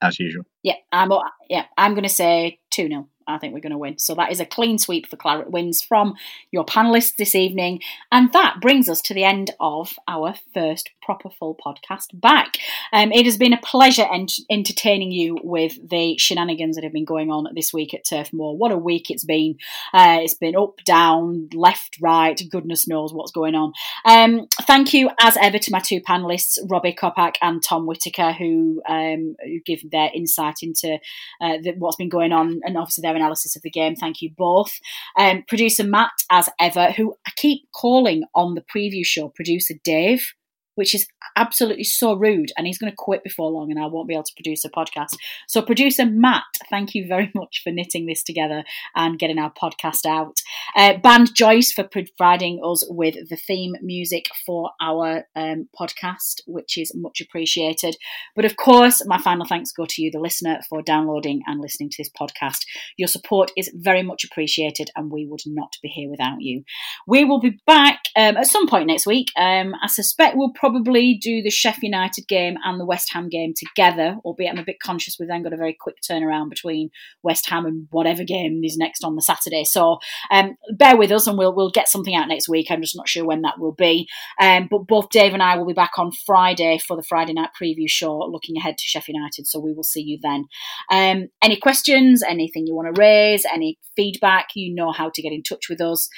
[0.00, 0.44] as usual.
[0.62, 1.12] Yeah, I'm.
[1.48, 3.98] Yeah, I'm going to say two 0 I think we're going to win.
[3.98, 6.14] So that is a clean sweep for Claret Wins from
[6.50, 7.80] your panelists this evening.
[8.10, 12.56] And that brings us to the end of our first proper full podcast back.
[12.92, 17.04] Um, it has been a pleasure ent- entertaining you with the shenanigans that have been
[17.04, 18.56] going on this week at Turf Moor.
[18.56, 19.56] What a week it's been.
[19.92, 23.72] Uh, it's been up, down, left, right, goodness knows what's going on.
[24.04, 28.82] Um, thank you, as ever, to my two panelists, Robbie Kopak and Tom Whitaker, who,
[28.88, 30.98] um, who give their insight into
[31.40, 33.94] uh, the, what's been going on and obviously their analysis of the game.
[33.94, 34.72] Thank you both.
[35.18, 40.34] Um, producer Matt, as ever, who I keep calling on the preview show, producer Dave
[40.74, 41.06] which is
[41.36, 42.52] absolutely so rude.
[42.56, 44.70] And he's going to quit before long, and I won't be able to produce a
[44.70, 45.16] podcast.
[45.48, 48.64] So, producer Matt, thank you very much for knitting this together
[48.94, 50.40] and getting our podcast out.
[50.76, 56.78] Uh, Band Joyce for providing us with the theme music for our um, podcast, which
[56.78, 57.96] is much appreciated.
[58.34, 61.90] But of course, my final thanks go to you, the listener, for downloading and listening
[61.90, 62.64] to this podcast.
[62.96, 66.64] Your support is very much appreciated, and we would not be here without you.
[67.06, 69.28] We will be back um, at some point next week.
[69.36, 73.52] Um, I suspect we'll probably do the Sheffield United game and the West Ham game
[73.54, 76.88] together, albeit I'm a bit conscious we've then got a very quick turnaround between
[77.22, 79.64] West Ham and whatever game is next on the Saturday.
[79.64, 79.98] So
[80.30, 82.70] um, bear with us and we'll we'll get something out next week.
[82.70, 84.08] I'm just not sure when that will be.
[84.40, 87.50] Um, but both Dave and I will be back on Friday for the Friday night
[87.60, 89.46] preview show, looking ahead to Sheffield United.
[89.46, 90.46] So we will see you then.
[90.90, 95.34] Um, any questions, anything you want to raise, any feedback, you know how to get
[95.34, 96.08] in touch with us.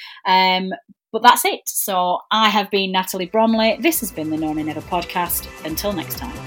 [1.11, 1.61] But that's it.
[1.65, 3.77] So I have been Natalie Bromley.
[3.79, 5.47] This has been the No Nay Never podcast.
[5.65, 6.46] Until next time.